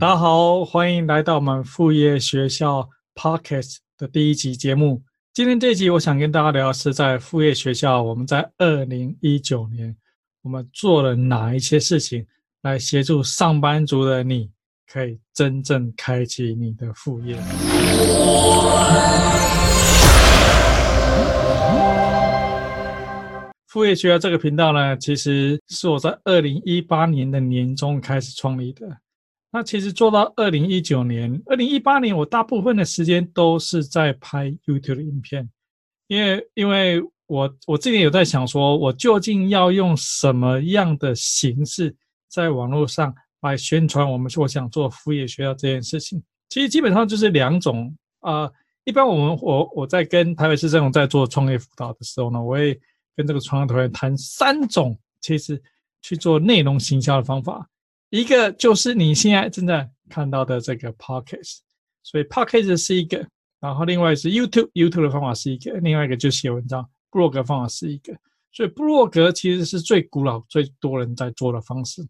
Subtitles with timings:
[0.00, 5.02] 大家好，欢迎来到我们副业学校 Podcast 的第一集节目。
[5.34, 9.96] 今天这一集，我想跟大家聊的是在副业学校，我们在二零一九年，
[10.42, 12.24] 我们做了哪一些事情，
[12.62, 14.48] 来协助上班族的你，
[14.86, 17.36] 可以真正开启你的副业。
[23.66, 28.86] 副业学校这个频道呢，其实是我在二零一八年的年中开始创立的。
[29.50, 35.48] 那其实做到二零一九年、二零一八年，我大部分的时间都是在拍 YouTube 的影片，
[36.06, 41.94] 因为因为我我之前有在想说，我究竟要用什么样的形式
[42.28, 46.22] 在网络上来宣传我们我想做副业学校这件事情。
[46.48, 48.50] 其实基本上就是两种啊、
[48.84, 52.80] 一般我们我我在跟台北市政府在做创业辅导的时候呢，我会。
[53.16, 55.60] 跟这个创业团队谈三种，其实
[56.00, 57.68] 去做内容行销的方法。
[58.10, 61.58] 一个就是你现在正在看到的这个 Podcast，
[62.02, 63.26] 所以 Podcast 是一个，
[63.60, 68.16] 然后另外是 YouTube，YouTube 的方法是一个，另外一个就是写文章，Blog 的方法是一个。
[68.50, 72.02] 所以 Blog 其实是最古老、最多人在做的方式。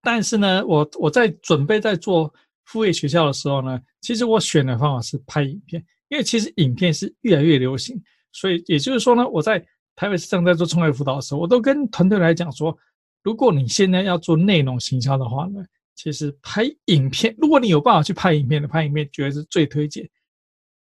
[0.00, 2.32] 但是呢，我我在准备在做
[2.64, 12.76] 副业学校的时候呢，其实我选的方法是拍影片，因为其实影片是越来越流行，所以也就是说呢，我在台北市正在做创业辅导的时候，我都跟团队来讲说，
[13.24, 15.64] 如果你现在要做内容行销的话呢，
[15.96, 20.08] 其实拍影片， 如果你有办法去拍影片的，拍影片绝对是最推荐，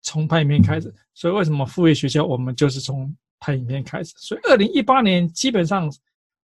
[0.02, 0.94] 从拍影片开始。
[1.14, 4.14] 所以为什么副业学校我们就是从拍影片开始？
[4.18, 5.92] 所以二零一八年基本上，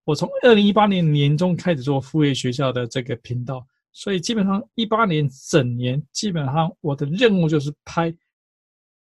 [0.06, 8.16] 我从二零一八年年中开始做副业学校的这个频道，所以基本上一八年整年基本上我的任务就是拍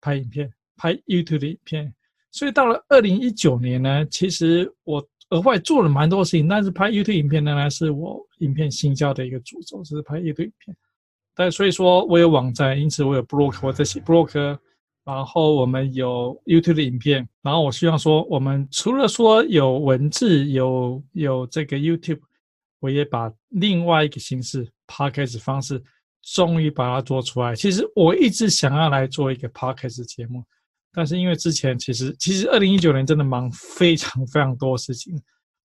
[0.02, 1.94] 拍影片，拍 YouTube 的影片。
[2.32, 10.76] 所以到了二零一九年呢，其实我额外做了蛮多事情，但是拍 YouTube 影片呢，是我影片行销的一个主轴，就是拍 YouTube 影片。
[11.36, 14.58] 但所以说我有网站，因此我有 blog，我在写 blog，
[15.06, 22.20] 然后我们有 YouTube 的影片，然后我希望说，我们除了说有文字，有有这个 YouTube，
[22.80, 25.82] 我也把另外一个形式 Podcast 方式，
[26.22, 27.56] 终于把它做出来。
[27.56, 30.44] 其实我一直想要来做一个 Podcast 节目。
[30.92, 35.14] 但是因为之前其实其实二零一九年真的忙非常非常多事情，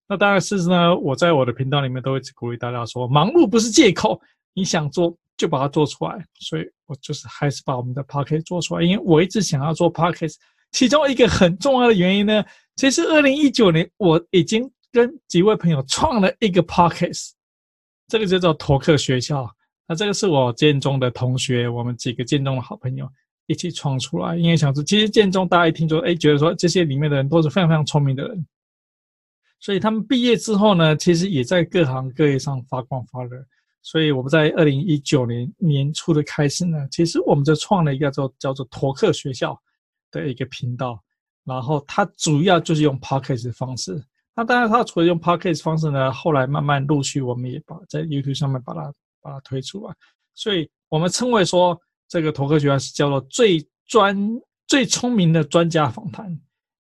[0.07, 4.21] 那当然是呢，我在我的频道里面都会鼓励大家说，忙碌不是借口，
[4.53, 6.23] 你想做就把它做出来。
[6.41, 10.35] 所以我就是还是把我们的 Podcast 做出来，因为我一直想要做 Podcast，
[10.73, 12.45] 其中一个很重要的原因呢，
[12.77, 17.31] 其实二零一九年我已经跟几位朋友创了一个 Podcast，
[18.09, 19.51] 这个就叫托克学校。
[19.87, 23.09] 那这个是我建中的同学，我们几个建中的好朋友。
[23.47, 28.47] 一起创出来，因为想说，其实建中大家一听说，哎，觉得说这些里面的人都是非常非常聪明的人，
[29.61, 33.45] 所以他们毕业之后呢，其实也在各行各业上发光发热。
[33.83, 39.61] 所以我们在二零一九年年初的开始呢，其实我们就创了一个叫做叫做托克学校
[40.11, 40.99] 的一个频道，
[41.45, 44.03] 然后它主要就是用 Podcast 的方式。
[44.35, 48.91] 那当然，它除了用 Podcast 方式呢，后来慢慢陆续我们也把在 YouTube 上面把它
[49.21, 49.95] 把它推出来，
[50.35, 51.79] 所以我们称为说。
[52.09, 54.17] 这个头科学校是叫做最专、
[54.67, 56.31] 最聪明的专家访谈，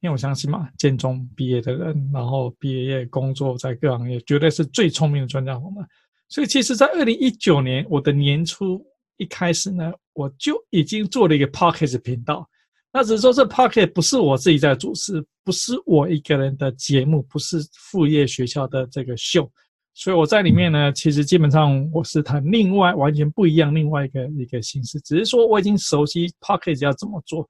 [0.01, 5.87] 因为我相信嘛，建中毕业的人，然后毕业工作在各行业，绝对是最聪明的专家访谈。
[6.29, 8.85] 所以，其实，在二零一九年我的年初
[9.19, 12.49] 一开始呢，我就已经做了一个 Podcast 频道。
[12.93, 19.51] 那只是说，这 Podcast 不是我自己在主持，不是我一个人的节目，不是副业学校的这个秀。
[19.97, 27.49] 所以我在里面呢，其实基本上我是谈另外完全不一样另外一个一个形式，只是说我已经熟悉 Podcast 要怎么做，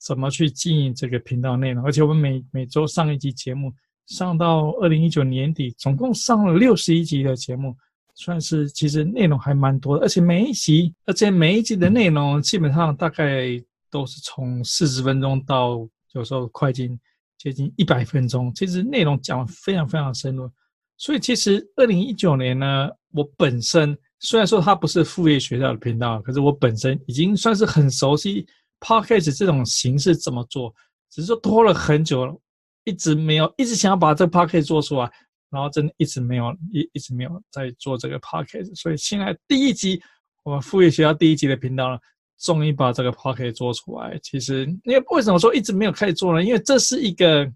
[0.00, 3.70] 怎么去经营这个频道内容，而且我们每每周上一集节目，
[4.06, 7.76] 上到二零一九年底，总共上了六十一集的节目，
[8.14, 16.98] 算是其实内容还蛮多的，而且每一集，而且每一集的内容基本上大概都是从四十分钟到有时候快进
[17.36, 20.50] 接近一百分钟，其实内容讲的非常非常深入。
[20.98, 28.46] 所以其实二零一九年呢，我本身虽然说它不是副业学校的频道，可是我本身已经算是很熟悉
[28.80, 30.74] Podcast 这种形式怎么做，
[31.10, 32.34] 只是说拖了很久了，
[32.84, 35.10] 一直没有，一直想要把这个 Podcast 做出来，
[35.50, 38.74] 然后真的一直没有，一一直没有在做这个 Podcast。
[38.74, 40.00] 所以现在第一集
[40.44, 41.98] 我们副业学校第一集的频道呢，
[42.40, 44.18] 终于把这个 Podcast 做出来。
[44.22, 46.42] 其实因为为什么说一直没有开始做呢？
[46.42, 47.52] 因为这是一个。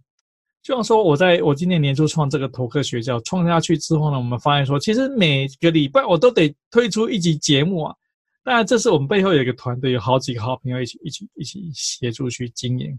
[0.63, 7.95] 就像说，我在我今年年初创这个托克学校创下去之后呢，我们发现说，其实每个礼拜我都得推出一集节目啊。
[8.43, 12.99] 当然，这是我们背后有一个团队，有好几个好朋友一起一起一起协助去经营，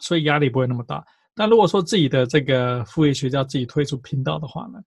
[0.00, 1.02] 所以压力不会那么大。
[1.34, 4.78] 但如果说自己的这个副业学校自己推出频道的话呢，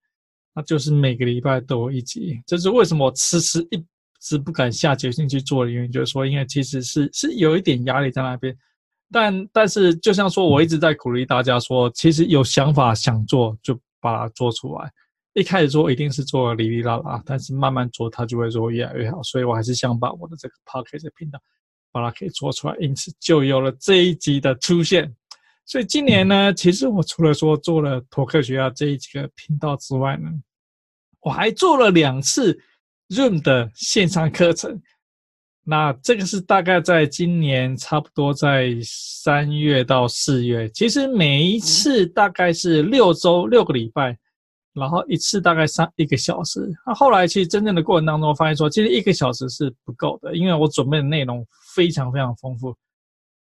[0.54, 2.40] 那就是每个礼拜都有一集。
[2.46, 3.84] 这是为什么我迟迟一
[4.20, 8.56] 直不敢下决心去做的原因，就是说，因为其实是是有一点压力在那边。
[9.12, 14.92] 但但是，就像说，我一直在鼓励大家说，其实有想法想做，就把它做出来。
[15.34, 19.22] 一开始做一定是做哩哩啦啦，但是慢慢做，它就会做越来越好。
[19.24, 21.40] 所以我还是想把我的这个 Podcast 频道
[21.92, 25.14] 把它可以做出来，因此就有了这一集的出现。
[25.66, 30.30] 所以今年呢，其实我除了说做了托克学校这一几个频道之外呢，
[31.22, 32.60] 我还做了两次
[33.10, 34.82] Zoom 的线上课程。
[35.70, 44.18] 那这个是大概在今年差不多在三月到四月，其实每一次大概是六周六个礼拜，
[44.74, 46.68] 然后一次大概三一个小时。
[46.88, 51.46] 那后来其实真正的过程当中，发现说其实一个小时是不够的，因为我准备的内容
[51.76, 52.76] 非常非常丰富，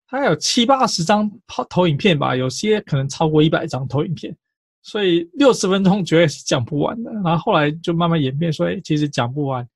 [0.08, 1.30] 它有七八十张
[1.69, 4.36] 投影片吧，有些可能超过一百张投影片，
[4.81, 7.12] 所以六十分钟绝对是讲不完的。
[7.24, 9.68] 然后后来就慢慢演变说，哎，其实讲不完，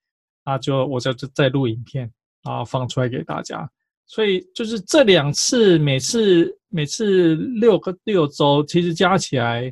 [0.44, 2.12] 那就我就在录影片。
[2.44, 3.70] 然后放出来给大家，
[4.08, 9.72] 所以就是这两次，每次每次六个六周，其实加起来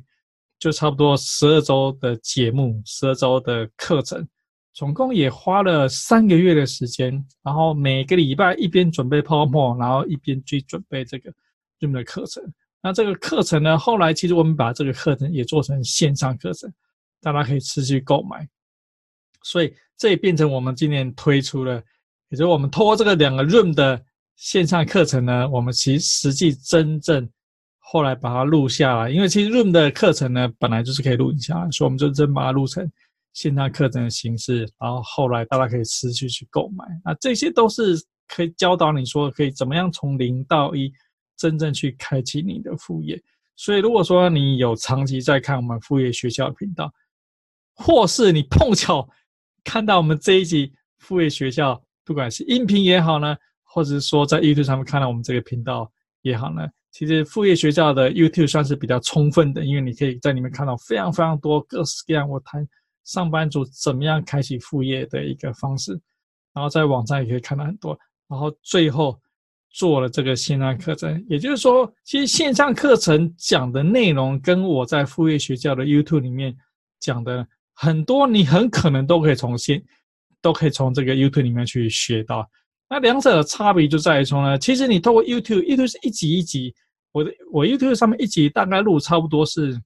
[0.59, 4.27] 就差不多十二周的节目，十二周的课程，
[4.71, 7.25] 总共也花了三个月的时间。
[7.43, 11.33] 然后每个礼拜一边准备泡沫然后一边去准备这个
[11.79, 12.43] Zoom 的课程。
[12.83, 16.71] 那这个课程呢，后来其实我们把这个课程也做成线上课程，
[17.19, 18.47] 大家可以持续购买。
[19.41, 21.81] 所以这也变成我们今年推出了。
[22.29, 23.99] 也就我们通过这个两个 Room 的
[24.35, 27.27] 线上课程呢，我们其实实际真正
[27.79, 32.89] 后来把它录下来，因为其实 Room 的课程呢本来就是可以录影下来，所以我们就真把它录成
[33.33, 36.85] 线上课程的形式，然后后来大家可以持续去购买。
[37.03, 37.95] 那这些都是
[38.27, 40.91] 可以教导你说可以怎么样从零到一
[41.35, 43.19] 真正去开启你的副业。
[43.55, 46.93] 所以如果说你有长期在看我们副业学校的频道，
[47.73, 49.09] 或是你碰巧
[49.63, 51.83] 看到我们这一集副业学校。
[52.09, 55.87] 不管是音频也好呢，或者是说在 YouTube 上面看到我们这个频道
[56.23, 62.67] 也好呢，其实副业学校的 YouTube 算是比较充分的，因为你可以在里面看到非常非常多各式各样我谈
[63.03, 65.91] 上班族怎么样开启副业的一个方式，
[66.51, 67.95] 然后在网上也可以看到很多，
[68.27, 69.15] 然后最后
[69.69, 76.57] 做了这个线上课程，也就是说，其实线上课程讲的内容跟我在副业学校的 YouTube 里面
[76.99, 79.79] 讲的很多，你很可能都可以从线。
[80.41, 82.47] 都可以从这个 YouTube 里面去学到，
[82.89, 86.73] 那两者的差别就在于说呢，其实你透过 YouTube，YouTube 是一集一集，
[87.11, 89.79] 我的我 YouTube 上面一集大概录差不多是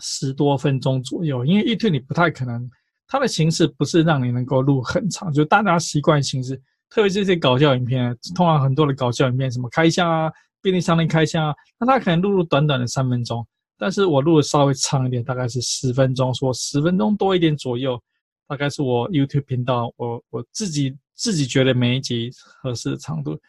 [0.00, 2.70] 十多分钟左右，因为 YouTube 你不太可能，
[3.06, 6.56] 它的形式不是让你能够录很长，就大家习惯形式，
[6.88, 10.30] 特别是这些搞笑影片，通常很多的搞笑影片，什么开箱啊、
[10.62, 13.46] 便利商店开箱啊，那它可能录入短短的三分钟，
[13.76, 18.00] 但是我录的稍微长一点，大概是十分钟，说十分钟多一点左右。
[18.46, 22.30] 大概是我 YouTube 频道，我我自己自己觉得每一集
[22.62, 23.40] 合适的长度，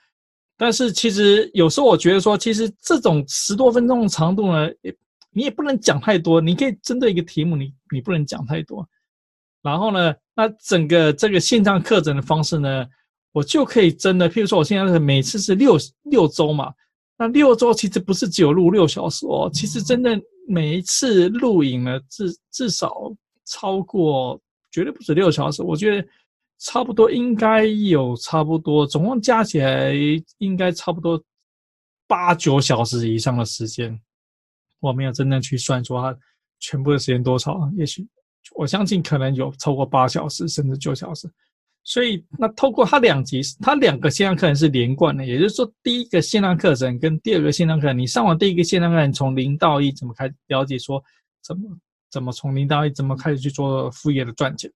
[0.57, 4.95] 但是其实有时候我觉得说，其实这种十多分钟的长度呢，也
[5.31, 8.87] 你也不能讲太多，你可以针对一个题目，你你不能讲太多。
[9.61, 12.85] 然后呢，那整个这个线上课程的方式呢，
[13.33, 16.71] 我就可以真的，譬如说我现在是每次是六六周嘛，
[17.17, 23.11] 那六周其实不是只有录六小时哦，其实真的每一次录影呢，至至少
[23.45, 24.39] 超过。
[24.75, 26.05] 绝对不止六小时，我觉得
[26.59, 29.93] 差不多应该有差不多，总共加起来
[30.39, 31.23] 应该差不多
[32.07, 33.97] 八九小时以上的时间。
[34.81, 36.13] 我没有真正去算出它
[36.59, 38.05] 全部的时间多少，也许
[38.53, 41.25] 我相信可能有超过八小时甚至九小时。
[41.85, 51.01] 所以那透过它两集，它两个线上课程是连贯的，也就是说第一个线上课程跟第二个线上课程，你上完第一个线上课程从零到一怎么开了解说
[51.41, 51.61] 怎么。
[52.11, 54.71] 怎么从零到一，怎么开始去做副业的赚钱？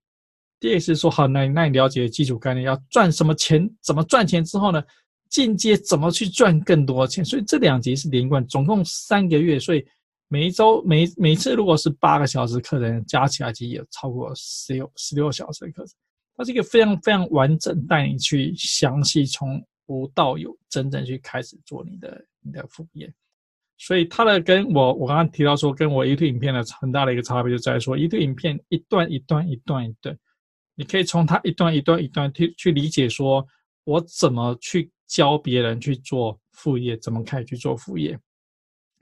[0.59, 3.69] 第二是说，好，那那你了解基础概念，要赚什么钱？
[3.81, 4.83] 怎么赚钱之后呢？
[5.29, 7.24] 进阶怎么去赚更多钱？
[7.24, 9.86] 所以这两集是连贯，总共三个月，所以
[10.27, 15.95] 每一周每每次如果是八个小时课程，加起来其实也超过十六十六小时的课程。
[16.36, 23.13] 它是一个非常非常完整，带你去详细从无到有，真正去开始做你的你的副业。
[23.81, 30.17] 所以它的跟我我刚刚提到说，跟我 YouTube 影片的很大的一个差别就在于说，YouTube 影片一段一段一段一段，
[30.75, 33.48] 你可以从它一段一段一段去去理解说，
[33.86, 38.19] 我怎么去教别人去做副业，怎么开始去做副业。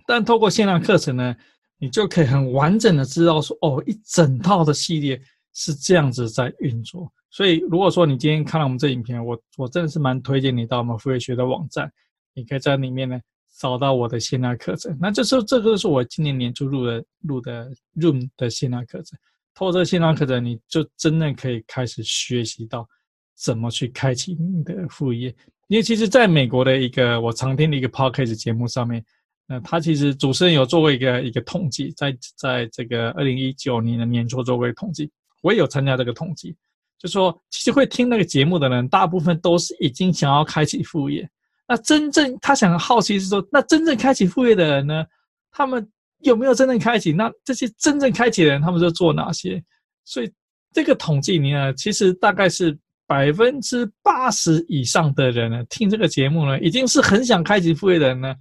[0.05, 1.35] 但透过线上课程呢，
[1.79, 5.19] 你就可以很完整的知道说，哦，一整套的系列
[5.53, 7.11] 是这样子在运作。
[7.31, 11.91] 所以如果说你今天看了我们这影片，我我真的是蛮推荐你到我们副业学的网站，
[12.35, 13.19] 你可以在里面呢。
[13.57, 19.17] 找到我的线上课程，那这时候这个是我今年年初录的录的 Room 的线上课程，
[19.55, 22.87] 透过这个线上课程，你就真的可以开始学习到
[23.35, 25.35] 怎么去开启你的副业。
[25.67, 29.03] 因为其实在美国的一个我常听的一个 podcast 节目上面，
[29.47, 35.11] 那他其实主持人有做过一个一个统计，在在这个二零一九年的年初做过一个统计，
[35.41, 36.55] 我也有参加这个统计，
[36.99, 41.27] 就说其实会听那个节目的人，大部分都是已经想要开启副业。
[41.67, 45.05] 那真正他想好奇是说，那真正开启副业的人呢，
[45.51, 45.87] 他们。
[46.21, 47.13] 有没有真正开启？
[47.13, 49.63] 那这些真正开启的人，他们都做哪些？
[50.03, 50.33] 所以
[50.73, 58.33] 这个统计里呢，其实大概是百分之八十以上的人呢，听这个节目呢，已经是很想开启副业的人呢，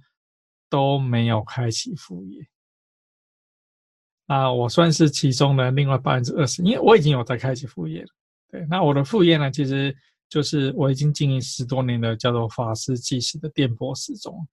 [0.71, 2.43] 都没有开启副业。
[4.25, 8.07] 啊，我算是其中的另外百分之二十，因为我已经有在开启副业了。
[8.49, 9.95] 对，那我的副业呢，其实
[10.29, 14.47] 就是我已经经营十多年的叫做法师计时的电波时钟。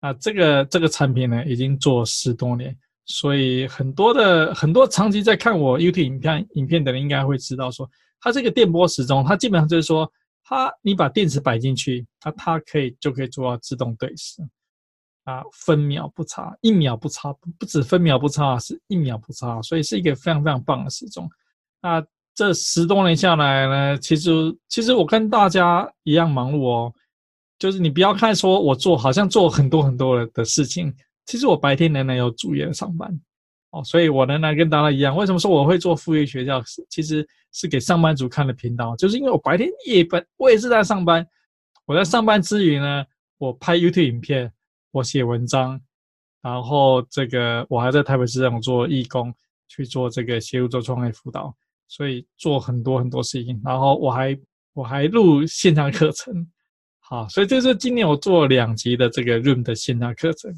[0.00, 7.88] 啊，这个这个产品呢，已经做十多年，所以很多的很多长期在看我 YouTube 影片影片的人，应该会知道说，
[8.18, 10.10] 它这个电波时钟，它基本上就是说，
[10.42, 14.42] 它你把电池摆进去，它它可以就可以做到自动对时，
[15.22, 21.30] 啊，分秒不差，一秒不差，不不止分秒不差，是一秒不差，所以是一个非常非常棒的时钟。
[21.80, 24.30] 那这十多年下来呢，其实
[24.68, 26.92] 其实我跟大家一样忙碌哦。
[27.58, 30.92] 就是你不要看说我做好像做很多很多的的事情，
[31.26, 33.20] 其实我白天仍然有主业上班，
[33.70, 35.14] 哦，所以我仍然跟大家一样。
[35.16, 36.60] 为什么说我会做副业学校？
[36.88, 41.24] 其实是给上班族看的频道，就是因为我白天夜班我也是在上班，
[41.86, 43.04] 我在上班之余呢，
[43.38, 44.52] 我拍 YouTube 影片，
[44.90, 45.80] 我写文章，
[46.40, 49.32] 然后这个我还在台北市场做义工，
[49.68, 51.54] 去做这个协助做创业辅导，
[51.92, 54.38] 所以做很多很多事情，然后我还
[54.72, 56.46] 我还录线上课程。
[57.00, 60.50] 好，所以这是今年我做了两集的这个 Room 的线上课程，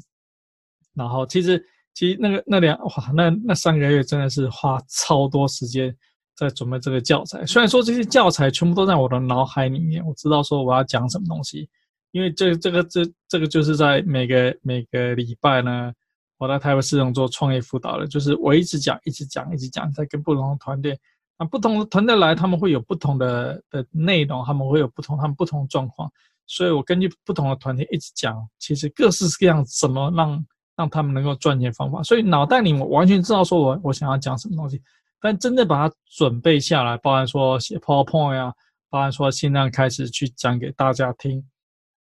[0.93, 1.61] 然后其实
[1.93, 5.93] 其实那个那两哇，那那三个月真的是花超多时间
[6.37, 7.45] 在准备这个教材。
[7.45, 11.67] 虽然说这些教材全部都在我的脑海里面，我知道说我要讲什么东西，
[12.11, 15.91] 因为这这个这这个就是在每个每个礼拜呢，
[16.37, 20.97] 我在台北市场做创业辅导的，就是我一直讲一直讲一直讲，在跟不同的团队，
[21.37, 26.11] 那不同的团队来，他们会有不同的的内容，他们会有不同他们不同的状况。
[26.47, 32.03] 所以我根据不同的团体一直讲，其实各式各样怎么让让他们能够赚钱方法。
[32.03, 34.81] 所以脑袋里我完全知道说我我想要讲什么东西，
[35.19, 38.53] 但真的把它准备下来，包含说写 PowerPoint 啊，
[38.89, 41.43] 包含说现在开始去讲给大家听，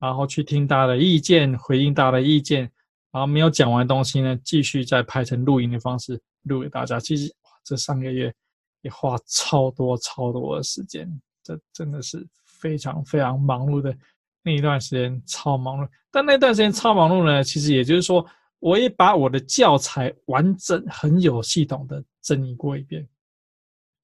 [0.00, 2.62] 然后去听大家的意见，回应大家的意见，
[3.12, 6.98] 然后没有讲完东西呢，继续再拍成录音的方式录给大家。
[6.98, 8.34] 其实哇，这三个月
[8.82, 11.08] 也花超多超多的时间，
[11.42, 13.96] 这真的是非常非常忙碌的。
[14.44, 18.26] 那一段时间超忙碌，但那段时间超忙碌呢，其实也就是说，
[18.58, 23.08] 我也把我的教材完整、很有系统的整理过一遍。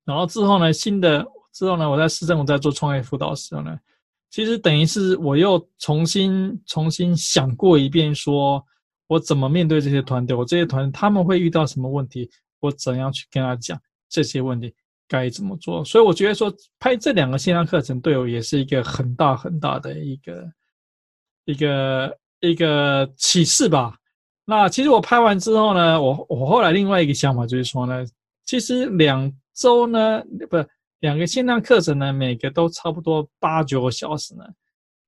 [0.04, 3.76] 然后之后呢，新的之后呢，我在市政府在做创业辅导的时候呢，
[4.30, 8.64] 其实等于是我又重新重新想过一遍，说
[9.08, 12.30] 我怎么面对这些团队，我这些团队他们会遇到什么问题，
[12.60, 13.76] 我怎样去跟他讲
[14.08, 14.74] 这些问题。
[15.10, 15.82] 该怎么做？
[15.86, 20.52] 所以我觉得说拍这两个线上课程对我也是一个很大很大的一个
[21.46, 23.96] 一个一个启示吧。
[24.44, 28.04] 那其实我拍完之后呢，我我后来另外一个想法就是说呢，
[28.44, 30.62] 其实两周呢，不
[31.00, 34.44] 两个线上课程呢，每个都差不多八九个小时呢。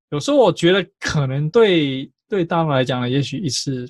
[0.08, 3.86] 有时候我觉得可能对对大陆来讲呢，也许一次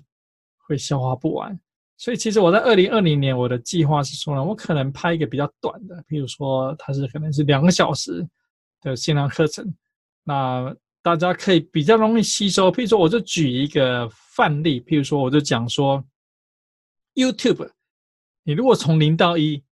[0.67, 1.57] 会消化不完。
[2.00, 8.26] 所以其实我在二零二零年，我的计划是说呢，我可能拍一个比较短的，譬如说它是可能是两个小时
[8.80, 9.71] 的线上课程，
[10.25, 12.73] 那大家可以比较容易吸收。
[12.73, 16.02] 譬如说，我就举一个范例，譬如说，我就讲说
[17.16, 17.71] ，YouTube，
[18.45, 19.62] 你如果从零到一，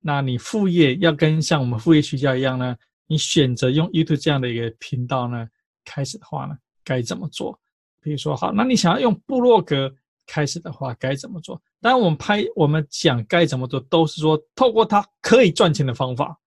[0.00, 5.48] 那你副业要跟像我们副业学校一样呢，你选择用 YouTube 这样的一个频道呢，
[5.84, 7.56] 开始的话呢，该怎么做？
[8.02, 9.94] 譬如说，好，那你想要用部落格。
[10.28, 11.60] 开始的话该怎么做？
[11.80, 16.38] 当然，我们拍我们讲该怎么做，都是说透过它可以赚钱的方法。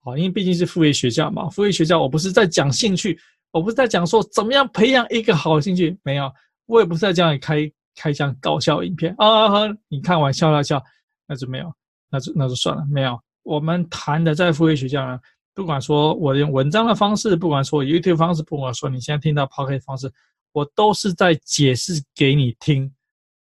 [0.00, 3.18] 好，因为毕竟是副业学校嘛，副业学校我不是在讲兴趣，
[3.50, 6.32] 我不是在讲说怎么样培养一个好兴趣，没有，
[6.66, 10.84] 我也不是在教你开开箱搞笑影片啊啊啊，你看完笑笑笑，
[11.26, 11.72] 那就没有，
[12.08, 13.18] 那就那就算了，没有。
[13.42, 15.18] 我们谈的在副业学校呢，
[15.54, 20.12] 不管说我用文章的方式，不管说 YouTube 方式，不管说你现在听到 Podcast 方式，
[20.52, 22.92] 我都是在解释给你听。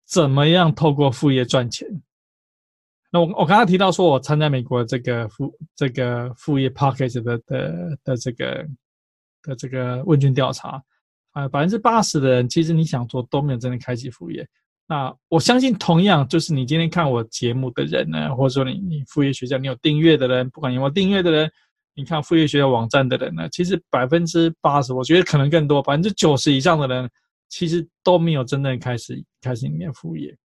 [0.07, 1.89] 怎么样透过副业赚钱？
[3.11, 8.67] 那我我刚刚提到说，我参加美国这个副这个副业 Podcast 的的的这个
[9.43, 10.83] 的这个问卷调查
[11.33, 14.47] 啊，百分之八十的人其实你想做都没有真的开启副业。
[14.87, 21.51] 那我相信，同样就是你今天看我节目的人呢，或者说你你副业学校你有订阅的人，不管有没有订阅的人，
[21.95, 27.09] 你看副业学校网站的人呢，其实百分之八十，我觉得可能更多，百分之九十以上的人，
[27.49, 30.37] 其实都没有真正开始开始你的副业。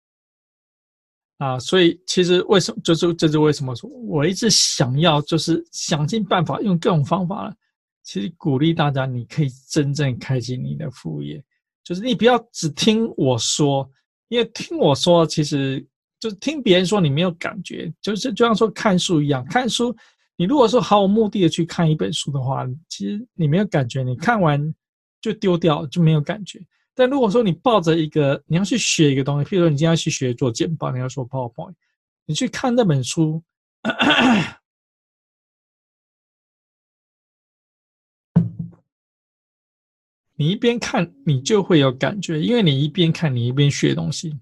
[1.38, 7.56] 啊，所以其实为什么就是这是为什么说我一直想要就是想尽办法用各种方法，
[8.04, 11.42] 其实鼓励大家，你可以真正开启你的副业，
[11.84, 13.90] 就是你不要只听我说。
[14.28, 15.84] 因为听我说，其实
[16.20, 19.44] 就是听别人说，你没有感觉，就是就像说看书一样。
[19.50, 19.96] 看书，
[20.36, 24.62] 你如果说毫无目的的去看一本书的话，其实你没有感觉，你看完
[25.20, 26.62] 就丢掉，就没有感觉。
[27.00, 31.74] 但如果说你抱着一个你要去学一个东西，譬如说你今天要去学做简报，你要说 PowerPoint，
[32.26, 33.42] 你去看那本书，
[40.36, 44.38] 你一边看，你就会有感觉，因为你一边看，你一边学东西。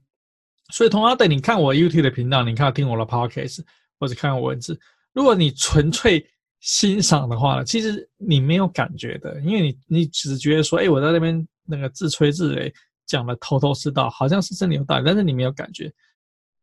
[0.70, 3.60] 所以同样的，你看我 YouTube 的频道，你看听我的 Podcast，
[4.00, 4.80] 或者看我文字，
[5.14, 6.28] 如果你纯粹
[6.60, 12.74] 欣赏的话，其实你没有感觉的，因为你你只觉得说，哎，我在那边那个自吹自擂，
[13.06, 15.94] 讲的头头是道，好像是真的有道理，但是你没有感觉。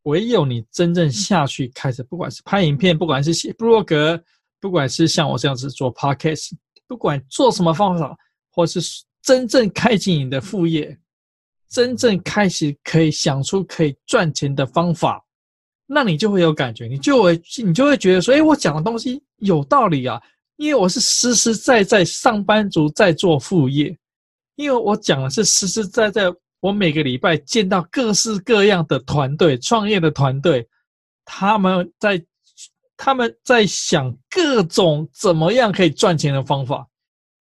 [0.05, 4.23] 唯有你真正下去开始，不管是拍影片，不管是写部落格，
[4.61, 6.53] 不管是像我这样子做 Podcast，
[6.87, 8.17] 不管做什么方法，
[8.51, 8.81] 或是。
[9.25, 10.95] 真正开启你的副业，
[11.71, 15.25] 真正开始可以想出可以赚钱的方法，
[15.87, 20.23] 那你就会有感觉，你就会你就会觉得说，哎，我讲的东西有道理啊，
[20.57, 23.99] 因为我是实实在在上班族在做副业，
[24.57, 26.25] 因为我讲的是实实在在，
[26.61, 30.67] 我每个礼拜见到各式各样的团队，创业的团队，
[31.25, 32.25] 他们在
[32.97, 36.89] 他们在想各种怎么样可以赚钱的方法。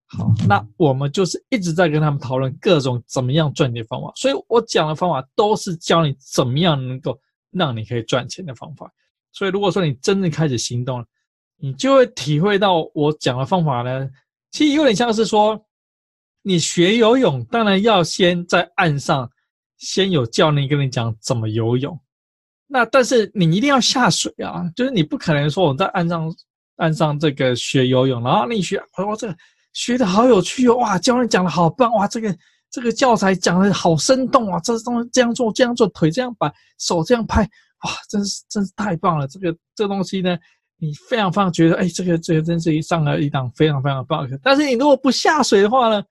[0.07, 7.19] 好，那我们就是一直在跟他们讨论各种怎么样赚钱的方法，所以我讲的方法都是教你怎么样能够
[7.51, 8.91] 让你可以赚钱的方法。
[9.31, 11.05] 所以如果说你真正开始行动了，
[11.57, 14.09] 你就会体会到我讲的方法呢，
[14.51, 15.59] 其实有点像是说，
[16.43, 19.27] 你学游泳，当然要先在岸上
[19.77, 21.99] 先有教练跟你讲怎么游泳，
[22.67, 26.31] 那但是你一定要下水啊，就是你不可能说我在岸上
[26.75, 29.35] 岸上这个学游泳，然后你学我这个。
[29.75, 30.75] 学的好有趣哦！
[30.75, 32.07] 哇，教练讲的好棒哇！
[32.07, 32.37] 这个
[32.69, 34.59] 这个教材讲的好生动啊！
[34.59, 37.41] 这东这样做这样做，腿这样摆，手这样拍，
[37.83, 39.27] 哇，真是真是太棒了！
[39.27, 40.37] 这个这个东西呢，
[40.77, 44.39] 你非常非常觉得，哎，这个这个真是一上了一档非常非常棒的课。
[44.43, 46.03] 但是你如果不下水的话呢，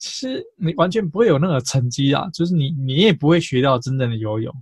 [0.00, 4.52] 其实你完全不会有那个成绩啊，就是你你也不会学到真正的游泳。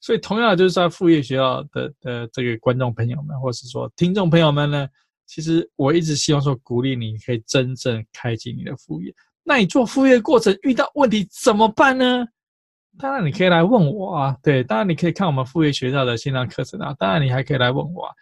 [0.00, 4.86] 所以同样，就是在副业学校的的这个观众朋友们，或是说听众朋友们呢。
[5.32, 9.14] 其实我一直希望说，鼓励你可以真正开启你的副业。
[9.44, 12.26] 那你做副业过程遇到问题怎么办呢？
[12.98, 18.14] 当然你可以来问我啊，对，当然你可以看我们副业学校的线上课程啊，当然你还可以来问我啊，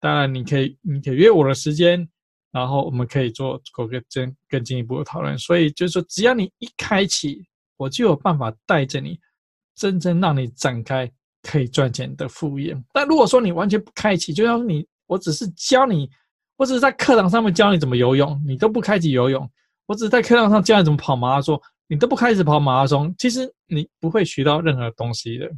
[0.00, 2.08] 当然你可以，你可以约我的时间，
[2.54, 5.36] 然后我们可以做做个更更进一步的讨论。
[5.36, 7.44] 所以就是说，只要你一开启，
[7.76, 9.18] 我就有办法带着你，
[9.74, 11.10] 真正让你展开
[11.42, 12.80] 可以赚钱的副业。
[12.92, 16.08] 但如果说你完全不开启，就像你，我只是教你。
[16.56, 19.44] 我只是在课堂上面教你怎么游泳，你都不开启游泳；
[19.86, 23.12] 我只是在课堂上教你怎么跑马拉松，你都不开始跑马拉松。
[23.18, 25.50] 其实你不会学到任何东西的。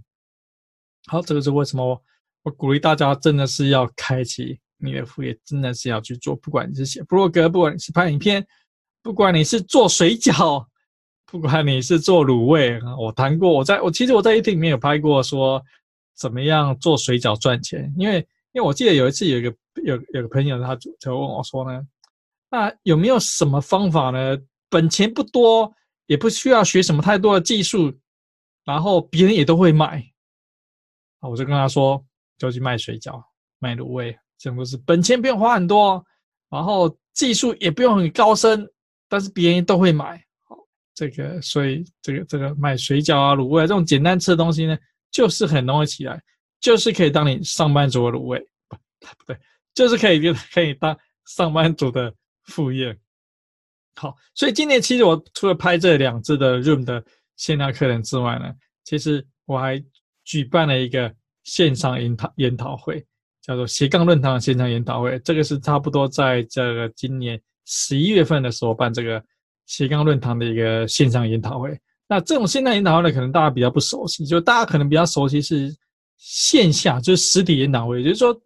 [1.05, 2.03] 好，这个是为什么，
[2.45, 6.35] 我鼓励大家真的是要开启你的副业，真的是要去做。
[6.37, 8.47] 不管你是写部落格，不管你是拍影片，
[9.03, 10.67] 不管你是做水饺，
[11.27, 15.62] 不管你是做卤味，我谈过，我在我其实我在 IT 里面有拍过，说
[16.15, 18.19] 怎么样做水饺赚钱，因为
[18.53, 19.55] 因为我记得有一次有一个。
[19.85, 21.87] 有有个朋友，他就问我说呢，
[22.51, 24.35] 那有没有什么方法呢？
[24.71, 25.71] 本钱不多，
[26.07, 27.95] 也不需要学什么太多的技术，
[28.65, 30.03] 然后别人也都会买。
[31.21, 32.03] 啊，我就跟他说，
[32.39, 33.23] 就去卖水饺、
[33.59, 36.05] 卖卤味，这种都是本钱不用花很多，
[36.51, 38.68] 然后技术也不用很高深，
[39.09, 40.22] 但是别人都会买。
[40.44, 40.57] 好，
[40.94, 44.77] 这个所以这个这个卖水饺啊、卤味这种简单吃的东西呢，
[45.11, 46.22] 就是很容易起来，
[46.61, 48.77] 就是可以当你上班族的卤味，不
[49.18, 49.38] 不对。
[49.75, 52.11] 就是可以， 可以当上班族的
[52.44, 52.96] 副业。
[53.96, 57.05] 好，所以今年其实我除了拍这两支的 Room 的
[57.37, 59.83] 线下课程之外呢，其实我还
[60.25, 63.07] 举办了一个线上研讨研讨会，
[63.47, 65.19] 叫做斜杠论坛线上研讨会。
[65.21, 69.23] 这个是差不多在这个今年十一月份的时候办这个
[69.67, 71.79] 斜杠论坛的一个线上研讨会。
[72.09, 75.73] 那这种线上研讨会呢，可能大家比较不熟悉，就大家可能比较熟悉是
[76.17, 78.37] 线下，就是实体研讨会，也就是说。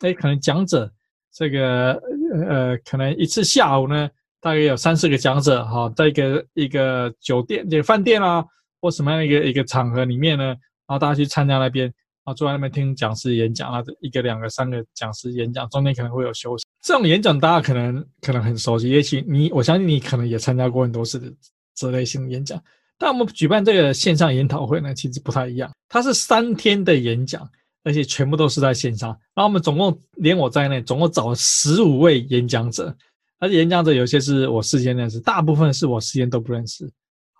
[0.00, 0.88] 哎，可能讲者
[1.34, 2.00] 这个
[2.48, 4.08] 呃，可能一次下午呢，
[4.40, 8.44] 大概有三四个讲者哈，在一个一个酒店、这个饭店啊，
[8.80, 11.92] 或什么样的一个一个场合里面呢，然后大家去参加那边，
[12.28, 16.64] 然后坐在那边听讲师演讲，那一个、两个、三个讲师演讲，中间可能会有休息。
[16.82, 21.32] 这种演讲大家可能可能很熟悉，也许你我相信你可能也参加过很多次的
[21.74, 22.62] 这类型的演讲。
[22.98, 27.48] 但我们举办这个线上研讨会呢，其实不太一样，它是三天的演讲，
[27.82, 29.08] 而且全部都是在线上。
[29.34, 32.94] 然后我们总共连我在内，总共找了十五位演讲者。
[33.38, 36.86] 而且演讲者有些是我事先认识，大部分是我事先都不认识。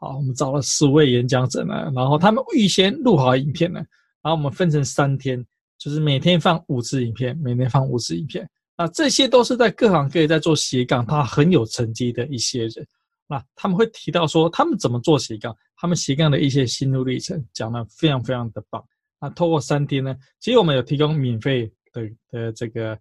[0.01, 3.83] 好，我们找了十五位演讲者呢，然后他们预先录好影片呢，
[4.23, 5.45] 然后我们分成三天，
[5.79, 8.49] 就是每天放五支影片，每天放五支影片。
[8.77, 12.87] 那这些都是在各行各业在做斜杠，他很有成绩的一些人。
[13.27, 18.83] 那他们会提到说他们怎么做斜杠，他们斜杠的一些心路历程，讲得非常非常的棒。
[19.21, 22.99] 那透过三天呢，其实我们有提供免费的的这个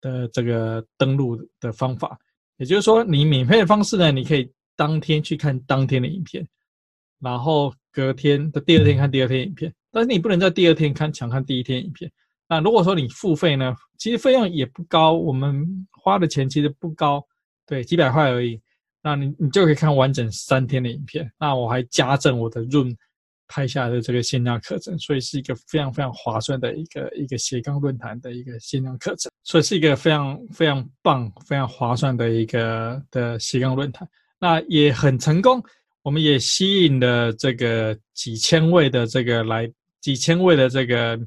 [0.00, 2.18] 的这个登录的方法。
[2.56, 6.46] 也就是说，你免费的方式呢，你可以当天去看当天的影片，
[7.20, 9.72] 然后隔天的第二天看第二天影片。
[9.94, 12.10] 但是你不能在第二天看，抢看第一天影片。
[12.48, 15.64] 那如果说你付费呢，其实费用也不高，我们
[16.02, 17.24] 花的钱其实不高，
[17.64, 18.60] 对，几百块而已。
[19.02, 21.30] 那你你就可以看完整三天的影片。
[21.38, 22.94] 那我还加赠我的 Room
[23.46, 34.08] 拍下的这个线上课程，所以是一个非常非常划算的一个一个斜杠论坛的一个线上课程，所以是一个非常非常棒、非常划算的一个的斜杠论坛。
[34.38, 35.62] 那也很成功，
[36.02, 39.70] 我们也吸引了这个几千位的这个来
[40.04, 41.18] 几千位的这个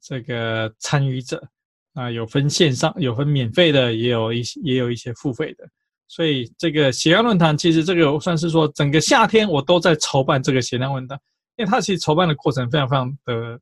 [0.00, 1.46] 这个参与者
[1.92, 5.68] 啊，有分线上，有分免费的，也有一些也有一些付费的。
[6.08, 11.20] 所以这个斜杠论坛其实这个算是说整个夏天我都在筹办这个斜杠论坛。
[11.58, 13.60] 因为它其实筹办的过程非常非常的，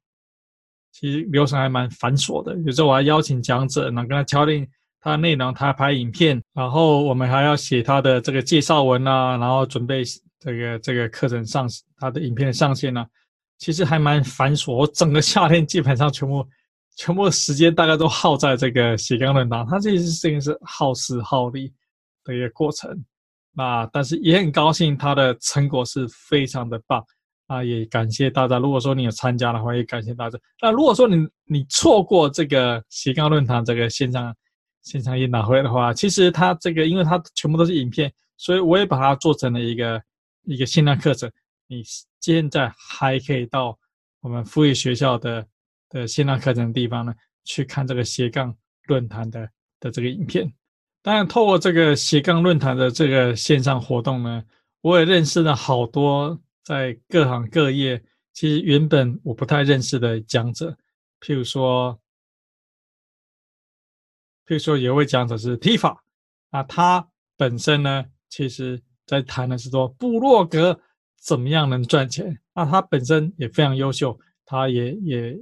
[0.93, 2.57] 其实流程还蛮繁琐的。
[2.65, 4.65] 有时候我还邀请讲者，然后跟他敲定
[5.01, 10.05] 他的内容，他拍影片，然后我们还要写他的这个介绍文啊，然后准备
[10.39, 13.05] 这个这个课程上他的影片的上线啊，
[13.65, 14.75] 其实还蛮繁琐。
[14.75, 16.47] 我整个夏天基本上全部
[16.97, 21.73] 全部时间大概都耗在这个斜杠论坛，它这是这个是耗时耗力
[22.25, 23.03] 的一个过程。
[23.55, 27.03] 那但是也很高兴，它的成果是非常的棒。
[27.47, 28.59] 啊，也感谢大家。
[28.59, 30.39] 如果说你有参加的话，也感谢大家。
[30.61, 34.35] 那如果说你你错过这个斜杠论坛这个线上
[34.83, 40.03] 线上研讨会的话，其实它这个因为它全部都是影片，所以我也把它做成了一个
[40.45, 41.31] 一个线上课程。
[41.75, 41.85] 你
[42.21, 43.79] 现在还可以到
[44.21, 45.47] 我们富裕学校的
[45.89, 49.49] 的线上课程的地方呢，去看这个斜杠论坛的
[49.81, 50.53] 的这个影片。
[51.03, 54.43] 当然，透过这个斜杠论坛的这个线上活动呢，
[54.81, 56.41] 我也认识了好多。
[56.63, 60.75] 在各行各业，其实原本我不太认识的讲者，
[61.21, 62.01] 譬如说，
[64.47, 65.99] 譬如说有位讲者是 Tifa，
[66.49, 67.07] 啊，他
[67.37, 70.81] 本身呢，其实在谈的是说布洛格
[71.25, 72.39] 怎么样能赚钱。
[72.55, 75.37] 那他本身也非常优秀，他也也，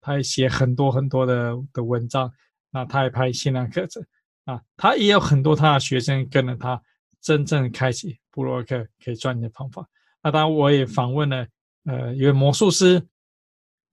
[0.00, 2.30] 他也写很多很多的的文章，
[2.70, 4.04] 那他也拍线上课程，
[4.44, 6.82] 啊，他也有很多他的学生跟着他，
[7.20, 9.88] 真正开启部落格可以赚钱的方法。
[10.22, 11.46] 那当然，我也访问了，
[11.84, 13.00] 呃，一位魔术师，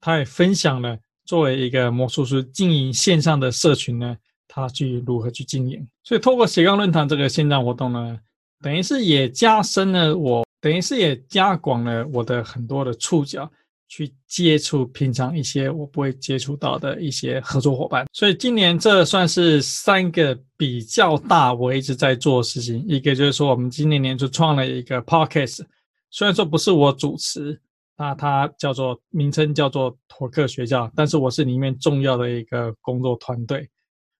[0.00, 4.16] 他也分享了作为一个魔术师经营线上的社群呢，
[4.48, 5.86] 他去如何去经营。
[6.02, 8.18] 所以，透过斜杠论坛这个线上活动呢，
[8.60, 13.50] 等于是也加深了我，等于是也加广了我的很多的触角，
[13.88, 18.06] 去接触平常一些我不会接触到的一些合作伙伴。
[18.12, 22.82] 所以，今年这算是三个比较大，我一直在做的事情。
[22.86, 25.66] 一个就是说，我们今年年初创了一个 Podcast。
[26.10, 27.60] 虽然说不是我主持，
[27.98, 33.68] 那它叫做名称叫做托克学校，但是我是里面重要的一个工作团队，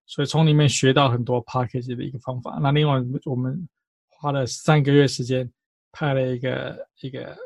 [0.06, 2.58] 所以从里面学到很多 Podcast 的一个方法。
[2.60, 3.68] 那另外我们
[4.10, 5.50] 花了三个月时间，
[5.92, 7.36] 拍了一个一个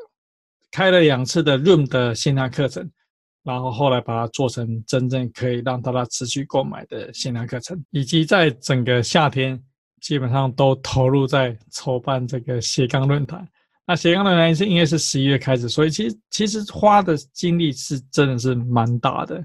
[0.71, 2.89] 开了两次的 Room 的线上课程，
[3.43, 9.61] 然后后来把它做成真正可以让大家持续购买的线上课程，以及在整个夏天
[10.01, 13.47] 基本上都投入在筹办这个斜杠论坛。
[13.85, 19.41] 那斜杠的原因是，应该是十一月开始，所以其实其实花的精力是真的是蛮大的。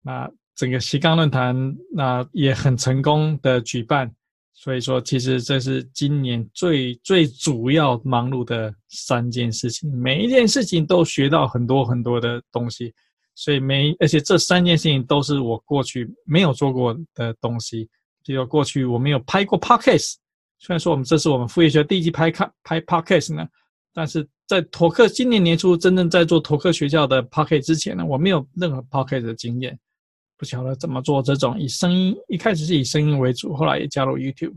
[0.00, 1.56] 那整个斜杠论坛
[1.92, 4.08] 那也很成功的举办，
[4.54, 12.94] 所以说其实这是今年最最主要忙碌的三件事情，每一件事情都学到很多很多的东西，
[13.34, 17.88] 所以每而且这三件事情都是我过去没有做过的东西，
[18.24, 20.14] 比如过去我没有拍过 Podcast。
[20.58, 23.44] 虽然说我们这是我们副业学第一季拍看拍 Podcast 呢，
[23.92, 29.76] 但是在托克今年年初真正在做托克学校的 Podcast 之前呢，我没有任何 Podcast 的经验，
[30.42, 34.56] 不晓得怎么做这种以声音，一开始是以声音为主，后来也加入 YouTube，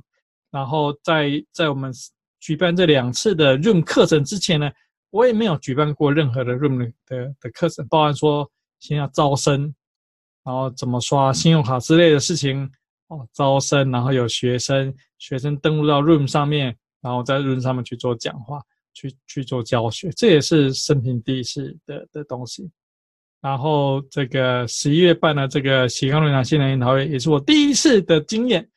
[0.50, 1.94] 然后在在我们
[2.40, 4.68] 举办这两次的 Room 课程之前呢，
[5.12, 9.72] 我也没有举办过任何的 Room 的的课程，包含说先要招生，
[10.44, 12.68] 然后怎么刷信用卡之类的事情
[13.10, 18.60] 哦，招生，然后有学生，学生登录到 Room 上面，然后在 Room 上面去做讲话，
[18.96, 22.72] 去去做教学，这也是生平第一次的的东西。
[23.46, 28.68] 然后这个十一月办的这个斜杠论坛线上研讨会，也是我第一次的经验。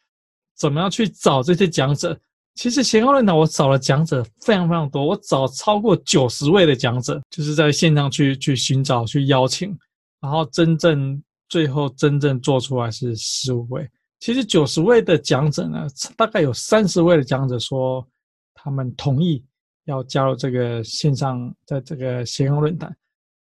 [0.59, 2.14] 怎么样去找这些讲者？
[2.54, 9.74] 其实斜杠论坛我找了讲者非常非常多，我找超过九十位的讲者，就是在线上去去寻找、去邀请，
[10.20, 13.88] 然后真正最后真正做出来是十五位。
[14.20, 18.07] 其实九十位的讲者呢，大概有三十位的讲者说
[18.52, 19.42] 他们同意
[19.87, 22.94] 要加入这个线上在这个斜杠论坛，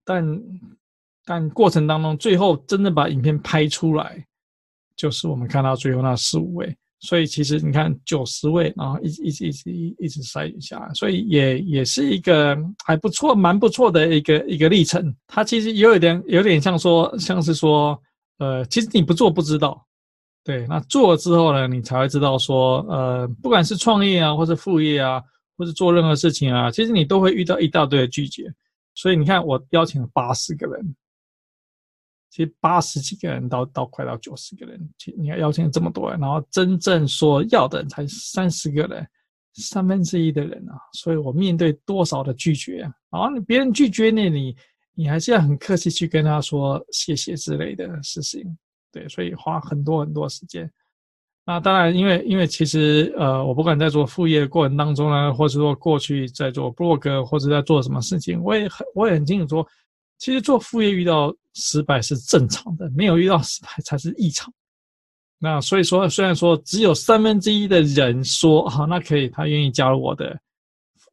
[0.03, 0.23] 但
[1.25, 4.23] 但过程当中，最后真正把影片拍出来，
[4.95, 6.75] 就是我们看到最后那十五位。
[7.01, 15.13] 所以其实你看九十位，然后一一直一直一一直筛选下，所以也也是一个还不错、蛮不错的一个一个历程。
[15.27, 17.99] 它其实也有点有点像说，像是说，
[18.39, 19.85] 呃，其实你不做不知道，
[20.43, 25.21] 对，那做了之后呢，你才会知道说，呃，不管是创业啊，或者副业啊，
[25.57, 28.51] 或者做任何事情啊，其实你都会遇到一大堆的拒绝。
[28.95, 30.95] 所以你看，我邀请了八十个人。
[32.35, 39.07] 其实八十几个人到到快到九十个人，其实你看邀请这么多人，然后真正说要的人才三十个人，
[39.53, 42.91] 三分之一的人啊，所以我面对多少的拒绝啊？
[43.09, 44.55] 然后你别人拒绝你，你
[44.95, 48.43] 你还是要很客气去跟他说谢谢之类的事情，
[48.91, 50.69] 对，所以花很多很多时间。
[51.45, 59.65] 那当然，因为因为其实呃，我不管在做副业的过程当中呢，或者说过去在做 blog 或者在做什么事情，我也很我也很清楚说。
[60.17, 64.53] 其实做副业遇到失败是正常的，没有遇到失败才是异常。
[65.37, 70.39] 那所以说，虽然说只有三分之一的人说好，那可以，他愿意加入我的，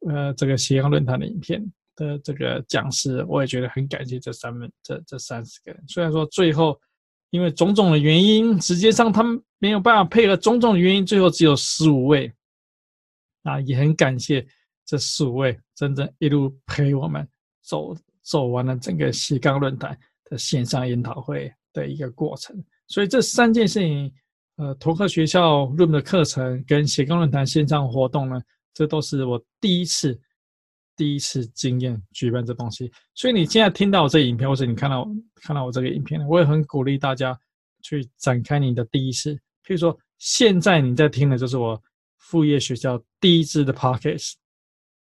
[0.07, 1.63] 呃，这个斜杠论坛的影片
[1.95, 5.83] 的这个讲师，我也觉得很感谢这三分这这三十个人。
[5.87, 6.79] 虽然说最后
[7.31, 12.31] 因为种种的原因，实际上他们没有办法配合种种原因，最后只有十五位。
[13.43, 14.47] 那也很感谢
[14.85, 17.27] 这十五位真正一路陪我们
[17.61, 17.93] 走。
[18.23, 22.55] 走完了整个斜杠论坛的线上研讨会的一个过程，
[22.87, 24.11] 所以这三件事情，
[24.55, 28.41] 呃，头壳学校 Room 的课程跟斜杠论坛线上活动呢，
[28.73, 30.19] 这都是我第一次
[30.95, 32.91] 第一次经验举办这东西。
[33.13, 35.07] 所以你现在听到我这影片，或者你看到
[35.41, 37.37] 看到我这个影片，我也很鼓励大家
[37.81, 39.33] 去展开你的第一次。
[39.65, 41.81] 譬如说，现在你在听的就是我
[42.17, 44.33] 副业学校第一支的 Podcast。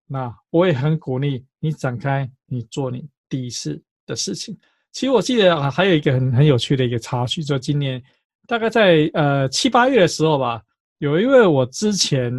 [0.07, 4.57] 那我也很鼓励你展开你做你第一次的事情。
[4.93, 8.03] 其实我记得啊，还有一个很很有趣的一个插曲，就今年
[8.47, 10.62] 大概在呃七八月的时候吧，
[10.99, 12.33] 有一位我之前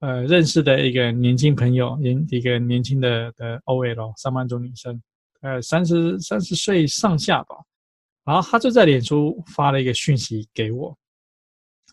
[0.00, 5.00] 呃认识的一个年轻朋友，年一个年轻的的 OL 上班族女生，
[5.42, 7.54] 呃三十三十岁上下吧，
[8.24, 10.96] 然后她就在脸书发了一个讯息给我，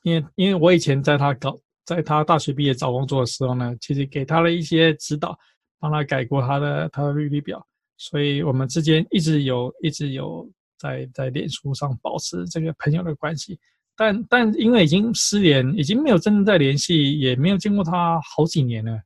[0.03, 1.59] 因为因为我以前在她搞。
[1.85, 5.35] 在她大学毕业找工作的时候呢，其实给她了一些指导，
[5.79, 7.65] 帮他改过他的他的履历表，
[7.97, 13.59] 所以我们之间一直有一直有在在脸书上保持这个朋友的关系。
[13.95, 19.01] 但但因为已经失联，已经没有真正在联系，也没有见过他好几年了，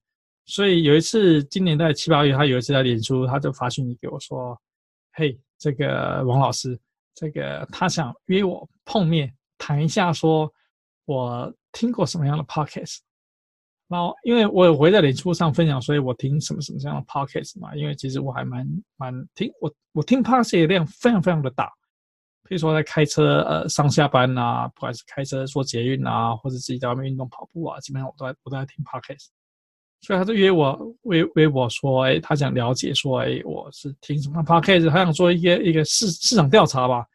[0.46, 4.60] 所以有一次今年在七八月，他有一次在脸书，他就发讯息给我说
[5.14, 6.80] ：“嘿，这个王老师，
[7.16, 10.52] 这个他想约我碰面谈一下，说
[11.06, 13.00] 我。”听过什么样的 podcast？
[13.94, 17.76] 然后因为我有回在脸书上分享，所以我听什么什么这样的 podcast 嘛。
[17.76, 21.72] 因为其实我还蛮蛮听我我听 podcast 的量非常非常的大。
[22.50, 29.28] 比如说在开车呃上下班啊，不管是开车做捷运啊，或者自己在外面运动跑步啊，基本上我都在我都在听 podcast。
[30.02, 34.90] 所以他就约我约约我说，哎，他想了解说，哎，我是听什么 podcast？
[34.90, 37.06] 他想做一个一个市市场调查吧。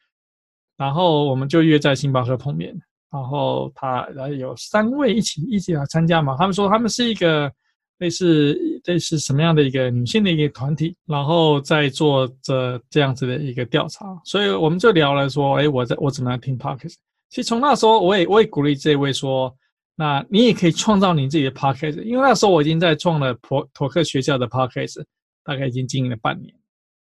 [0.76, 2.80] 然后我们就约在星巴克碰面。
[3.10, 7.50] 然后他然后有三位一起一起来参加嘛，他们说他们是一个
[7.98, 16.94] 类似类似什么样的一个女性的一个团体，然后在做着这样子的一个调查，所以我们就聊了说，哎，我在我怎么样听 Podcast？
[17.30, 19.54] 其实从那时候我也我也鼓励这位说，
[19.96, 25.04] 那你也可以创造你自己的 Podcast，因为那时候我已经在创了托托克学校的 Podcast，
[25.42, 26.54] 大概已经经营了半年，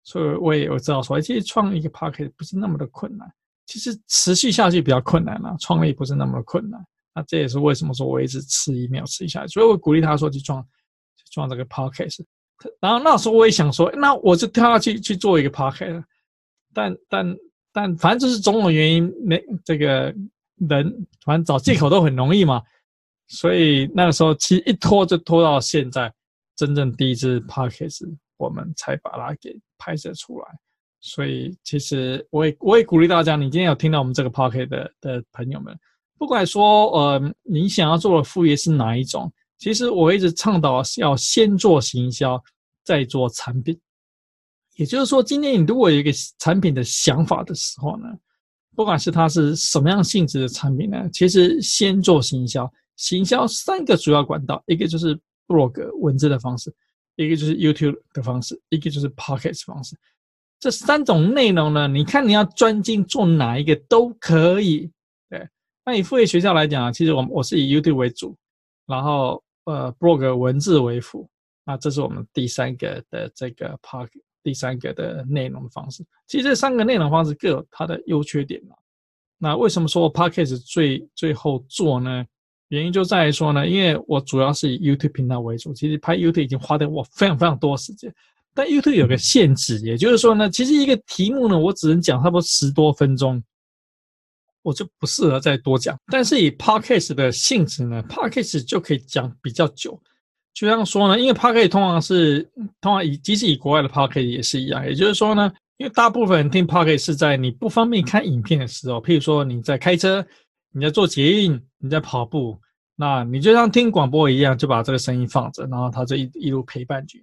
[0.03, 3.33] 所以我也有知道说，其实创一个 Podcast 不是那么的困难。
[3.65, 6.79] 其实持续下去比较困难了，创立不是那么困难。
[7.15, 9.45] 那这也是为什么说我一直迟疑没有持续下。
[9.47, 10.61] 所以我鼓励他说去创，
[11.15, 12.23] 去创这个 podcast。
[12.79, 16.03] 然后那时候我也想说，那我就跳下去去做一个 podcast。
[16.73, 17.35] 但但
[17.71, 20.13] 但反正就是种种原因，没这个
[20.67, 22.61] 人反正找借口都很容易嘛。
[23.27, 26.11] 所以那个时候其实一拖就拖到现在，
[26.55, 30.47] 真正第一支 podcast 我们才把它给拍摄出来。
[31.05, 35.77] 所以，其实我也我也鼓励大家，你今天有听到我们这个 Pocket 的的朋友们，
[36.17, 42.41] 不管说呃你想要做的副业是哪一种，其实我一直倡导是要先做行销，
[42.85, 43.77] 再做产品。
[44.75, 48.07] 也就是说，今天你如果有一个产品的想法的时候呢，
[48.73, 52.71] 不管是它是什么样性质的产品呢，其实先做行销。
[52.95, 56.73] 行销三个主要管道，一个就是 blog 文字的方式，
[57.17, 59.97] 一个就是 YouTube 的方式，一个就是 Pocket 方式。
[60.63, 64.89] 这三种内容呢，你看你要专精做哪一个都可以。
[65.29, 65.45] 对，
[65.85, 68.33] 那以副业学校来讲啊，其实我我是以 YouTube 为主，
[68.87, 71.29] 然后呃 blog 文字为辅。
[71.65, 74.07] 那这是我们第三个的这个 Park，
[74.41, 76.01] 第三个的内容方式。
[76.27, 78.73] 其实这三个内容方式各有它的优缺点嘛。
[79.37, 82.25] 那为什么说 Podcast 最最后做呢？
[82.69, 88.15] 原因就在于说呢，因为我主要是以 YouTube 频道为主，其实拍 YouTube 已经花掉我非常非常多时间。
[88.53, 93.43] 但 YouTube 有个限制，也就是说呢，其实一个题目呢，我只能讲差不多十多分钟，
[94.61, 95.97] 我就不适合再多讲。
[96.11, 99.99] 但是以 Podcast 的性质呢，Podcast 就可以讲比较久。
[100.53, 102.43] 就像说呢，因为 Podcast 通常是
[102.79, 110.23] 通常以即使以国外的 Podcast 也是一样，也就是说呢，因为大部分人听 Podcast 是在你不方便看影片的时候，譬如说你在开车、
[110.71, 112.59] 你在做捷运、你在跑步，
[112.95, 117.19] 那你就像听广播一样，就把这个声音放着，然后它就一一路陪伴你。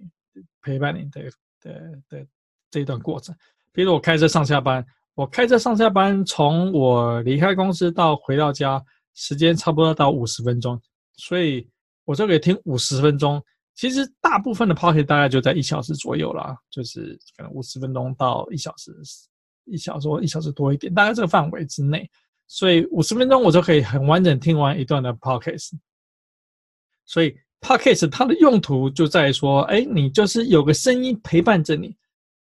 [0.61, 1.23] 陪伴你的
[1.61, 2.27] 的的
[2.69, 3.35] 这一段过程，
[3.71, 10.81] 比如我开车上下班，我开车上下班，从我离开公司到回到家，时间差不多到五十分钟，
[11.17, 11.69] 所以
[12.05, 13.43] 我就可以听五十分钟。
[13.73, 18.95] 其实大部分的 Podcast 大概就在一小时左右啦，就是可能五十分钟到一小时，
[19.65, 22.09] 一小时或一小时多一点，大概这个范围之内。
[22.47, 25.71] 所以五十分钟我就可以很完整听完一段的 Podcast。
[27.05, 27.37] 所以。
[27.61, 31.95] Podcast 它的用途就在于说，哎，你就是有个声音陪伴着你，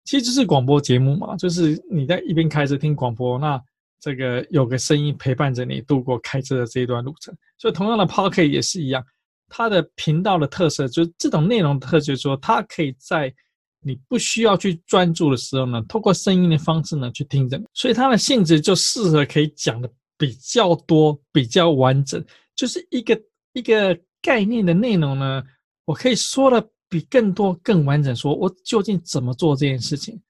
[0.04, 3.61] 其实就是广播节目嘛，就是你在一边开车听广播，那
[4.00, 7.37] 这个有个声音陪伴着你度过开车的这一段路程。
[7.59, 9.04] 所以同样的 Podcast 也是一样，
[9.48, 13.35] 它的频道的特色就是这种内容的特色，就是说它可以在
[13.83, 23.20] 你不需要去专注的时候呢，透过声音的方式呢去听着你，所以它的性质就适合可以讲的比较多、比较完整，就是一个
[23.52, 23.98] 一个。
[24.20, 25.42] 概念的内容呢，
[25.85, 28.14] 我可以说的比更多更完整。
[28.14, 30.20] 说我究竟怎么做这件事情？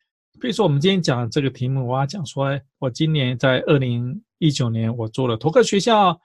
[0.41, 6.17] 比如说，我们今天讲这个题目，我要讲说，我今年在二零一九年，我做了托克学校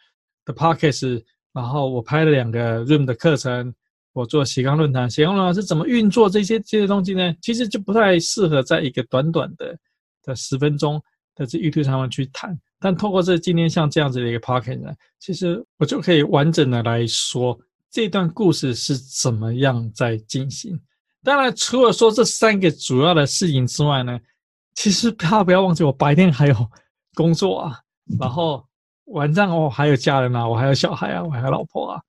[0.46, 3.74] 的 podcast，然后我拍了两个 room 的课程，
[4.12, 7.36] 我做斜杠论坛，斜杠论坛是怎么运作这些这些东西呢？
[7.42, 9.76] 其实就不太适合在一个短短的
[10.22, 11.02] 的十分钟
[11.34, 12.56] 的这 YouTube 上面去谈。
[12.84, 17.58] 但透过这今天像这样子的一个 podcast 呢，其实我就可以完整的来说
[17.90, 20.78] 这段故事是怎么样在进行。
[21.24, 24.20] 当然，除了说这三个主要的事情之外呢，
[24.76, 26.56] 其实大家不要忘记，我白天还有
[27.14, 27.80] 工作啊，
[28.20, 28.62] 然后
[29.06, 32.02] 晚上我还有家人啊，我还有小孩啊，我还有老婆啊，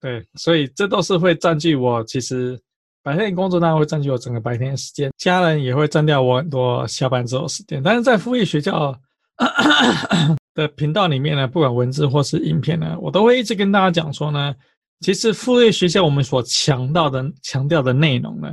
[0.00, 2.58] 对，所以这都是会占据我其实
[3.02, 7.82] 白天工作当然会占据我整个白天的时间，家人也会占掉我很多下班之后时间。
[7.82, 8.98] 但是在副业学校。
[10.54, 14.54] 的频道里面呢，不管文字或是影片呢，我都会一直跟大家讲说呢，
[15.00, 18.52] 其实副业学校我们所强调的强调的内容呢，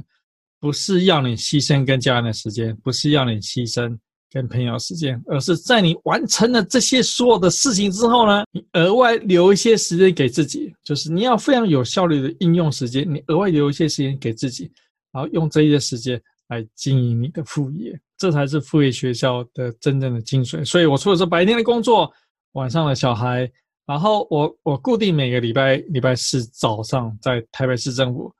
[0.59, 3.97] 不是要你牺牲跟家人的时间，不是要你牺牲
[4.29, 14.69] 跟朋友时间，而是在你完成了这些所有的事情之后呢，你额外留一些时间给自己，就是你要非常有效率的应用时间，你额外留一些时间给自己，
[15.13, 17.99] 然后用这些时间来经营你的副业。
[18.17, 20.63] 这才是副业学校的真正的精髓。
[20.63, 22.09] 所以我除了是白天的工作，
[22.53, 23.51] 晚上的小孩，
[23.85, 28.33] 然后我我固定每个礼拜礼拜四早上在台北市政府，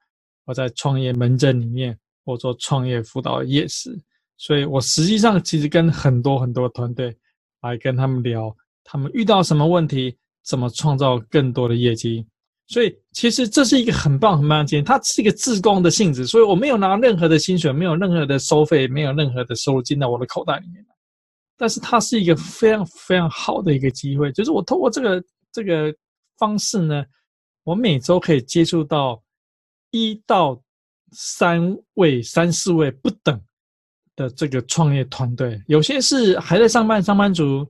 [0.46, 4.00] 我在创业门诊里面，我做创业辅导的夜市。
[4.38, 7.16] 所以我实际上其实跟很多很多团队
[7.62, 12.26] 来跟他们聊，他们遇到什么问题，怎么创造更多的业绩。
[12.74, 20.84] 所以其实这是一个很棒很棒的经验，它是一个自工的性质，所以我没有拿任何的薪水，没有任何的收费，没有任何的收入进到我的口袋里面。
[21.56, 25.94] 但是它是一个非常非常好的一个机会，就是我透过这个这个
[26.40, 27.06] 方式呢，
[27.64, 29.22] 我每周可以接触到
[29.92, 30.60] 一到
[31.12, 33.40] 三位、三四位不等
[34.16, 37.70] 的这个创业团队，有些是还在上班上班族，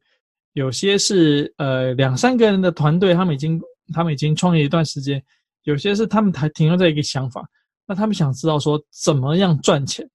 [0.53, 3.61] 有些是呃两三个人的团队，他们已经。
[3.91, 5.21] 他们已经创业一段时间，
[5.63, 7.43] 有些是他们还停留在一个想法，
[7.85, 10.07] 那他们想知道说怎么样赚钱，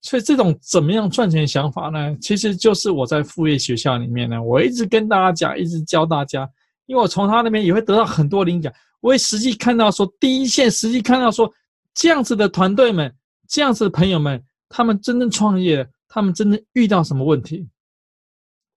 [0.00, 6.48] 所以这种怎么样赚钱的想法呢，其实就是我在副业学校里面呢，我一直跟大家讲，一直教大家，
[6.86, 11.52] 因为我从他那边也会得到很多灵感，我会实际看到说第一线，实际看到说
[11.94, 13.14] 这样子的团队们，
[13.48, 17.68] 这样子的朋友们，他们真正创业，他们真正遇到什么问题？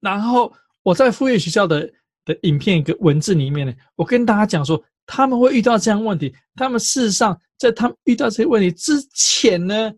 [0.02, 1.92] 然后我在副业学校的
[2.26, 9.94] 的影片一个文字里面呢，我跟大家讲说，他们会遇到这样问题，他们事实上在他们遇到这些问题之前呢，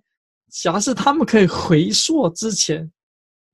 [0.52, 2.92] 假设他们可以回溯之前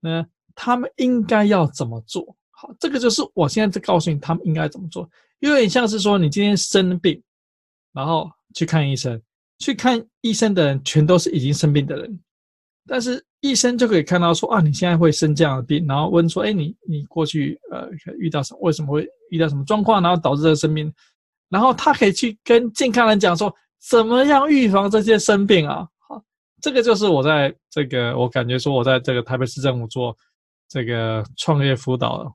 [0.00, 2.36] 呢，他们应该要怎么做？
[2.50, 5.08] 好，这个就是我现在在告诉你他们应该怎么做，
[5.38, 7.22] 有点像是说你今天生病，
[7.92, 9.20] 然后去看医生。
[9.60, 12.20] 去看医生的人全都是已经生病的人，
[12.88, 17.86] 但是医生就可以看到说啊，你现在会生这样的病，然后问说，哎，你你过去呃
[18.18, 20.90] 遇到什，为什么会遇到什么状况，然后导致这个生病，
[21.50, 25.86] 然后他可以去跟健康人讲说，怎么样预防这些生病啊？
[26.08, 26.22] 好，
[26.60, 30.16] 这个就是我在这个我感觉说我在这个台北市政府做
[30.68, 32.34] 这个创业辅导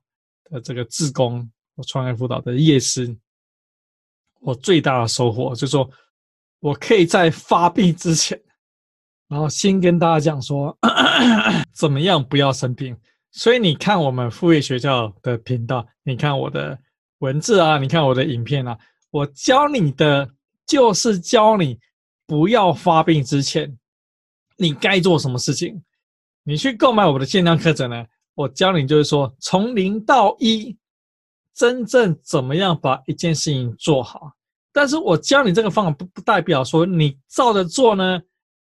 [0.52, 3.14] 的这个志工，我创业辅导的业师，
[4.42, 5.90] 我最大的收获就是说。
[6.62, 8.38] 我可以在发病之前，
[9.30, 10.78] 然后先跟大家讲说，
[11.72, 12.98] 怎么样不要生病。
[13.32, 16.78] 所以你看我们副业学校的频道，你看我的
[17.20, 18.78] 文字啊，你看我的影片啊，
[19.12, 20.28] 我教你的
[20.66, 21.80] 就是教你
[22.26, 23.78] 不要发病之前，
[24.58, 25.80] 你该做什么事情。
[26.44, 28.04] 你去购买我的健康课程呢，
[28.34, 30.76] 我教你就是说从零到一，
[31.54, 34.32] 真正怎么样把一件事情做好。
[34.72, 38.20] 但是我教你这个方法不不代表说你照着做呢，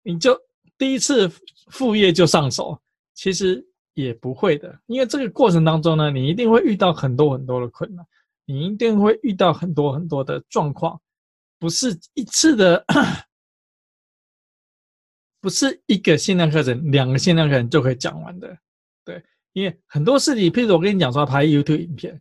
[0.03, 0.37] 你就
[0.79, 1.29] 第一次
[1.69, 2.79] 副业就上手，
[3.13, 3.63] 其实
[3.93, 8.03] 也不会的，因为这个过程当中呢，你一定会遇到很多很多的困难，
[8.45, 10.99] 你一定会遇到很多很多的状况，
[11.59, 12.83] 不是一次的，
[15.41, 18.57] 不是一个限量课程、两个限量课程就可以讲完的，
[19.03, 19.21] 对，
[19.53, 22.19] 因为很多事情，譬如我跟你讲说拍 YouTube 影片。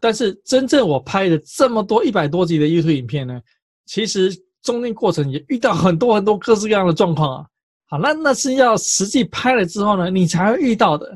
[0.00, 3.40] 但是真正我拍的这么多一百多集的 YouTube 影片呢，
[3.86, 4.30] 其实
[4.60, 7.48] 中间过程也遇到很多很多各式各样的状况啊。
[7.86, 11.06] 好，那那是要实际拍了之后呢，你才会遇到的。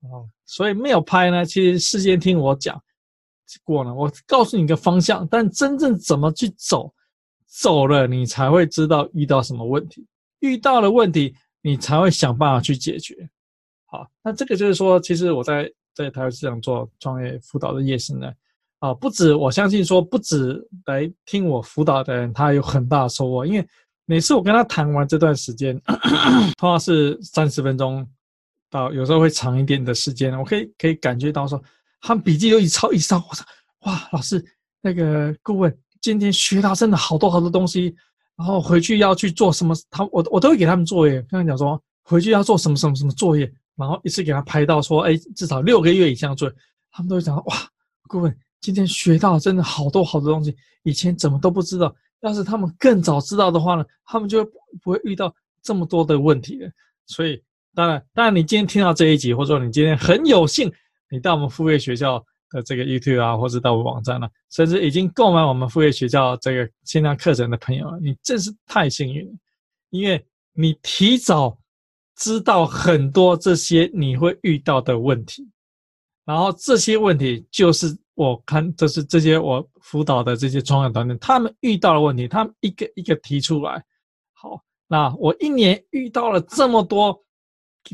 [0.00, 2.80] 哦，所以没有拍呢，其实事先听我讲
[3.64, 6.92] 过了，我告诉你个方向，但真正怎么去走，
[7.46, 10.06] 走了你才会知道遇到什么问题，
[10.40, 13.28] 遇到了问题你才会想办法去解决。
[13.86, 15.72] 好，那这个就是说，其实我在。
[15.94, 18.32] 在台湾市场做创业辅导的业师呢，
[18.78, 23.44] 啊，不止我相信说，不止来听我辅导的人，他有很大的收获。
[23.44, 23.68] 因为
[24.04, 25.80] 每次我跟他谈完这段时间，
[26.58, 28.06] 通常是三十分钟
[28.70, 31.62] 到有时候会长一点的时间，我可以可以感觉到说，
[32.00, 33.16] 他们笔记都一抄一抄。
[33.16, 33.44] 我说，
[33.80, 34.44] 哇，老师，
[34.80, 37.94] 那个顾问今天学到真的好多好多东西，
[38.36, 39.74] 然后回去要去做什么？
[39.90, 43.50] 他我我都会给他们作业，跟他讲说，回去要做什么什么什么作业。
[43.74, 46.50] 然后一次给他拍到说，哎，至少六个月以上做，
[46.90, 47.56] 他们都会讲哇，
[48.08, 51.94] 顾问今天学到真的好多好多东西，以前怎么都不知道。
[52.22, 54.44] 要是他们更早知道的话呢，他们就
[54.82, 56.70] 不会遇到这么多的问题了。
[57.06, 57.40] 所以，
[57.74, 60.72] 当然，当然，你今天听到这一集，或者说你今天很有幸，
[61.10, 62.18] 你到我们副业学校
[62.50, 69.32] 的这个 YouTube 啊，或者到我们网站了，甚至已经购买我们副业学校这个线上课程的朋友，你真是太幸运了，
[69.90, 71.56] 因为你提早。
[72.14, 75.48] 知道很多这些你会遇到的问题，
[76.24, 83.82] 然后这些问题就是我看，这是这些我辅导的这些创业团队他们遇到的问题，他们一个一个提出来。
[84.32, 87.18] 好，那我一年遇到了这么多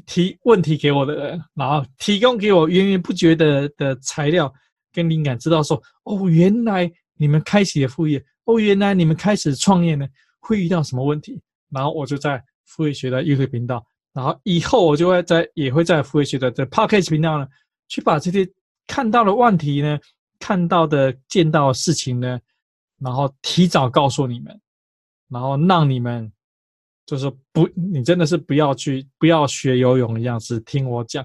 [0.05, 4.53] 提问题给我的人，然后提供给我源源不绝的的材料
[4.93, 10.07] 跟灵感，知道说哦，原来你们开启了副业，哦，原来你们开始创业呢
[10.41, 13.85] 会遇到什么问题，然后我就在副业学的 YouTube 频道。
[14.13, 17.47] 然后以后我就会在也会在副业学的这 Podcast 频道呢，
[17.89, 18.49] 去把这些
[18.87, 19.99] 看到的问题呢、
[20.39, 22.39] 看到的见到的事情呢，
[23.01, 24.61] 然后提早告诉你们，
[25.29, 26.31] 然后让你们
[27.07, 31.25] 就是不，你真的是不要去不要学游泳一样，只听我讲，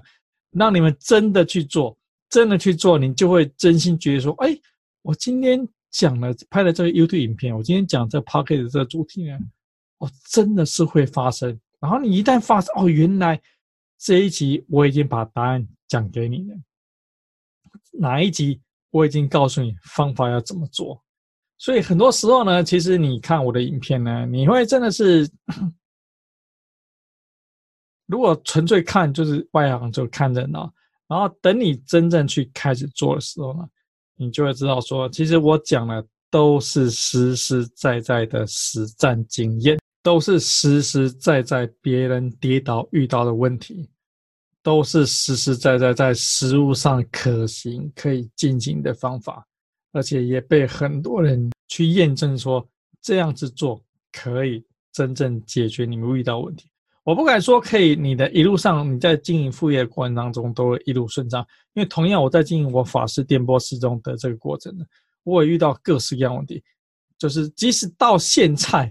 [0.50, 1.96] 让你们真的去做，
[2.30, 4.58] 真的去做，你就会真心觉得说，哎，
[5.02, 9.38] 我今天讲了拍了这个 YouTube 影片，我今天讲这 Pocket 这个主题呢，
[9.98, 11.60] 哦，真的是会发生。
[11.80, 13.38] 然后你一旦发生哦，原来
[13.98, 16.56] 这一集我已经把答案讲给你的，
[17.92, 21.00] 哪一集我已经告诉你方法要怎么做，
[21.56, 25.30] 所以很多时候呢，其实你看我的影片呢，你会真的是，
[28.06, 30.68] 如果纯粹看就是外行就看热闹，
[31.06, 33.64] 然后等你真正去开始做的时候呢，
[34.16, 39.78] 你就会知道说，其实我讲的都是实实在在的实战经验。
[40.02, 43.88] 都是实实在在别人跌倒遇到的问题，
[44.64, 49.46] 都是实实在在在实务上可行可以进行的方法，
[49.92, 52.66] 而且也被很多人去验证说
[53.02, 56.66] 这样子做可以真正解决你们遇到问题。
[57.02, 64.84] 我不敢说可以，你的一路上你在经营副业的过程当中都会一路顺畅，因为同样我在经营我法式电波时钟的这个过程呢，
[65.24, 66.64] 我也遇到各式各样问题，
[67.18, 68.90] 就是即使到现在，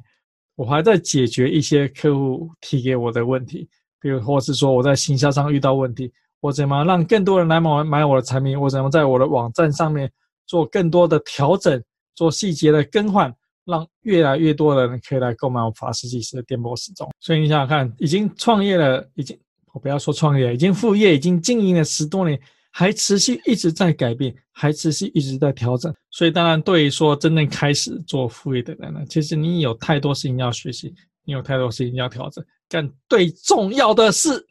[0.53, 3.67] 我还在解决一些客户提给我的问题，
[4.03, 6.11] 比如或是说我在行销上遇到问题。
[6.41, 8.59] 我怎么让更多人来买买我的产品？
[8.59, 10.11] 我怎么在我的网站上面
[10.45, 11.81] 做更多的调整，
[12.15, 13.33] 做细节的更换，
[13.63, 17.09] 让越来越多的人可以来购买我法式计时的电波时钟？
[17.21, 19.39] 所以你想想看，已经创业了，已经
[19.71, 22.37] 我不要说创业，已经副业，已经经营了十多年，
[22.71, 25.95] 还持续一直在改变，还持续一直在调整。
[26.11, 30.93] 所以当然，对于说真正开始做副业的人呢，其实你有太多事情要学习，
[31.23, 34.45] 你有太多事情要调整，但最重要的是，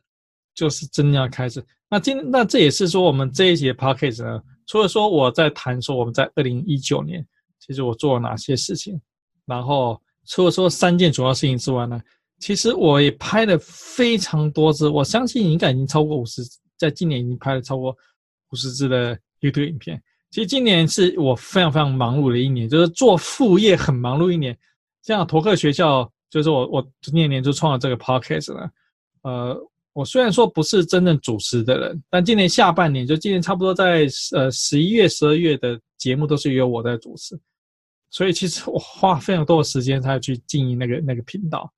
[0.55, 1.65] 就是真的要开始。
[1.89, 7.27] 那今那这也是说，我们这一节 podcast 呢，除了说我在谈说我们在二零一九年，
[7.59, 9.01] 其实我做了哪些事情，
[9.47, 12.01] 然后除了说三件主要事情之外呢，
[12.39, 16.43] 其实我也拍了非常多支，我相信应该已经超过五十，
[16.79, 17.97] 在今年已经拍了超过
[18.51, 20.03] 五十支的 YouTube 影片。
[20.31, 24.57] 其实今年是我非常非常忙碌的一年，就是做副业很忙碌一年。
[25.03, 28.71] 像头课学校，就是我我今年年就创了这个 podcast 呢，
[29.23, 29.69] 呃。
[29.95, 37.39] 我虽然说不是真正主持的人，但今年下半年，就今年差不多在呃十一月、十二月的节目都是由我在主持，
[38.09, 41.71] 所以其实我花非常多的时间才去经营那个那个频道，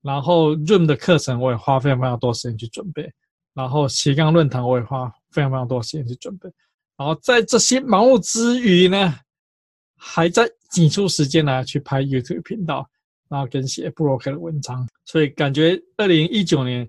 [0.00, 3.12] 然后 Room 的课程我也花非常非常多时间去准备，
[3.52, 6.50] 然后斜杠论坛我也花非常非常多时间去准备，
[6.96, 9.14] 然后在这些忙碌之余呢，
[9.98, 12.88] 还在挤出时间来去拍 YouTube 频道，
[13.30, 16.86] 然后跟写部落格的文章，所以感觉二零一九年。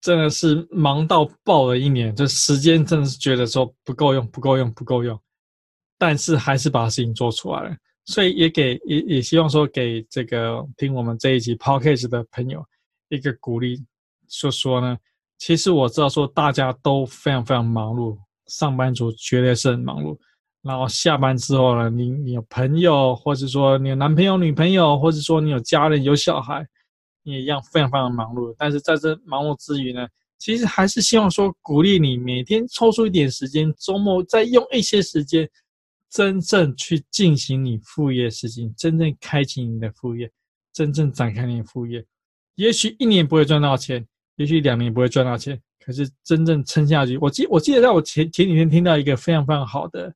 [0.00, 5.16] 真的是忙到爆的一年，这时间真的是觉得说不够用，不够用，不够用，
[5.96, 12.66] 但是还是把事情做出来了，所以也给也也希望说给这个听我们这一集 podcast 的朋友
[13.10, 13.80] 一个鼓励，
[14.26, 14.98] 就说呢，
[15.38, 20.18] 其实我知道说大家都非常非常忙碌，上班族绝对是很忙碌，
[20.62, 26.66] 然后下班之后呢，你你有朋友，或者说你有男朋友、女朋友，或者说你有家人、有小孩。
[27.24, 30.04] 你也一样非常非常忙碌，但是在这忙碌之余呢，
[30.38, 35.48] 其实还是希望说鼓励你每天抽出一点时间，周末再用一些时间，
[36.10, 40.28] 真正去进行你副业的事情，真正开启你的副业，
[40.72, 42.04] 真正展开你的副业。
[42.56, 44.04] 也许一年不会赚到钱，
[44.34, 50.12] 也许两年不会赚到钱，可是真正撑下去，我记我记得在我前前几天听到一个非常非常好的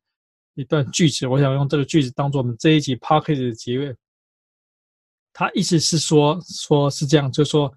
[0.57, 3.95] 一段句子，我想用这个句子当做我们这一集 podcast 的结尾。
[5.33, 7.73] 他意思是说，说是这样，就是说，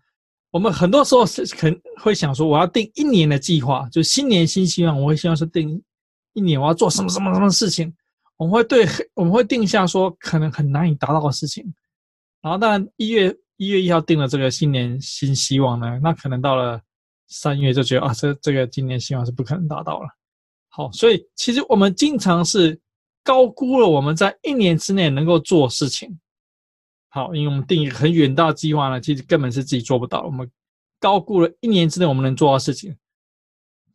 [0.49, 5.79] 我们很多时候是肯会想说，我要定一年的计划，就新年新希望，我会希望是定
[6.31, 7.93] 一年我要做什么什么什么事情，
[8.37, 11.65] 我们会对我们会定下说可能很难以达到的事情，
[12.41, 16.81] 然后当然一月一月一号定了这个新年新希望呢，那可能到了
[17.27, 20.07] 三月就觉得啊，这这个今年希望是不可能达到了。
[20.79, 22.79] 好，所以其实我们经常是
[23.21, 26.17] 高估了我们在一年之内能够做事情。
[27.09, 30.21] 好，因为我们定一个很远大计划呢，其实根本是自己做不到。
[30.21, 30.49] 我们
[30.97, 32.95] 高估了一年之内我们能做到的事情，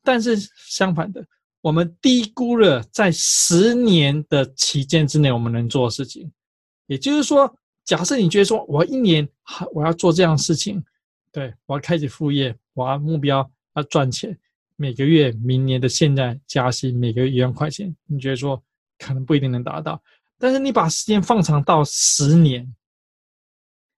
[0.03, 0.37] 但是
[0.69, 1.27] 相反的，
[1.63, 6.31] 我们低估了在十年的期间之内我们能做的事情。
[6.85, 7.51] 也就是说，
[7.83, 9.27] 假设你觉得说我一年
[9.73, 10.85] 我要做这样事情，
[11.33, 14.39] 对，我要开始副业，我要目标要赚钱，
[14.77, 18.63] 每个月明年的现在加薪每个月一万块钱，你觉得说
[18.99, 20.03] 可能不一定能达到，
[20.39, 22.75] 但是你把时间放长到十年。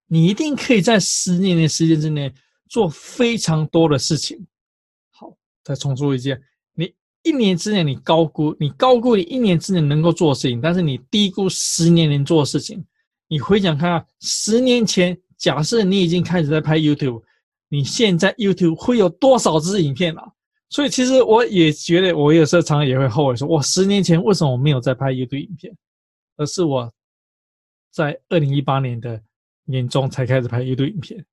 [0.09, 2.33] 你一定可以在十年的时间之内
[2.68, 4.47] 做非常多的事情。
[5.11, 6.41] 好，再重述一遍：
[6.74, 12.85] 你一年之内你高估，你高估你一年之内能够做的事情，但是你低估十年能做的事情。
[13.27, 17.24] 你回想看啊，十年前假设你已经开始在拍 YouTube，
[17.68, 20.36] 你现在 YouTube 会有多少支影片了？
[20.68, 25.76] 所以其实我也觉得，我有时候常常也会后悔说，我十年前为什么我没有在拍 YouTube 影片，
[26.36, 26.92] 而是我
[27.90, 29.22] 在二零一八年的。
[29.68, 31.26] 年终才开始拍 YouTube 影片。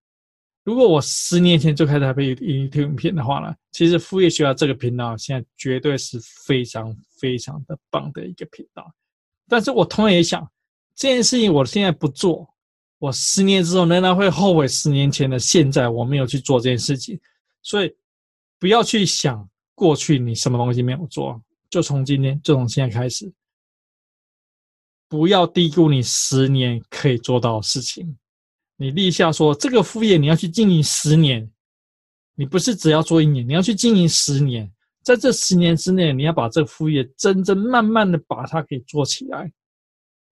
[0.63, 8.91] 如果我十年前就开始拍 YouTube 影片的话呢，其实副业学校这个频道现在绝对是非常非常的棒的一个频道。
[9.47, 10.41] 但是我同样也想，
[10.95, 12.51] 这件事情我现在不做，
[12.97, 17.21] 我十年之后仍然会后悔十年前的现在我没有去做这件事情。
[17.61, 17.95] 所以
[18.63, 23.29] 不要去想过去你什么东西没有做，就从今天，就从现在开始，
[25.09, 28.17] 不要低估你十年可以做到的事情。
[28.77, 31.51] 你立下说，这个副业你要去经营十年，
[32.35, 34.71] 你不是只要做一年，你要去经营十年。
[35.01, 39.51] 在这十年之内，你要把这个副业真正慢慢的把它给做起来。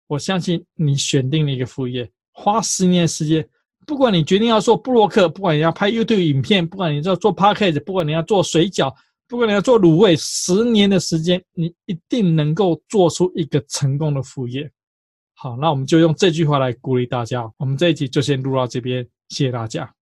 [0.06, 3.46] 我相信你选定了一个副业，花十年时间
[3.86, 8.94] 不管你决定要做布洛克，不管你要拍 YouTube 影片，不管你要做 Podcast，不管你要做水饺，
[9.28, 14.70] 不管你要做卤味，十年的时间，你一定能够做出一个成功的副业。
[15.34, 17.50] 好，那我们就用这句话来鼓励大家。
[17.56, 19.92] 我们这一集就先录到这边，谢谢大家。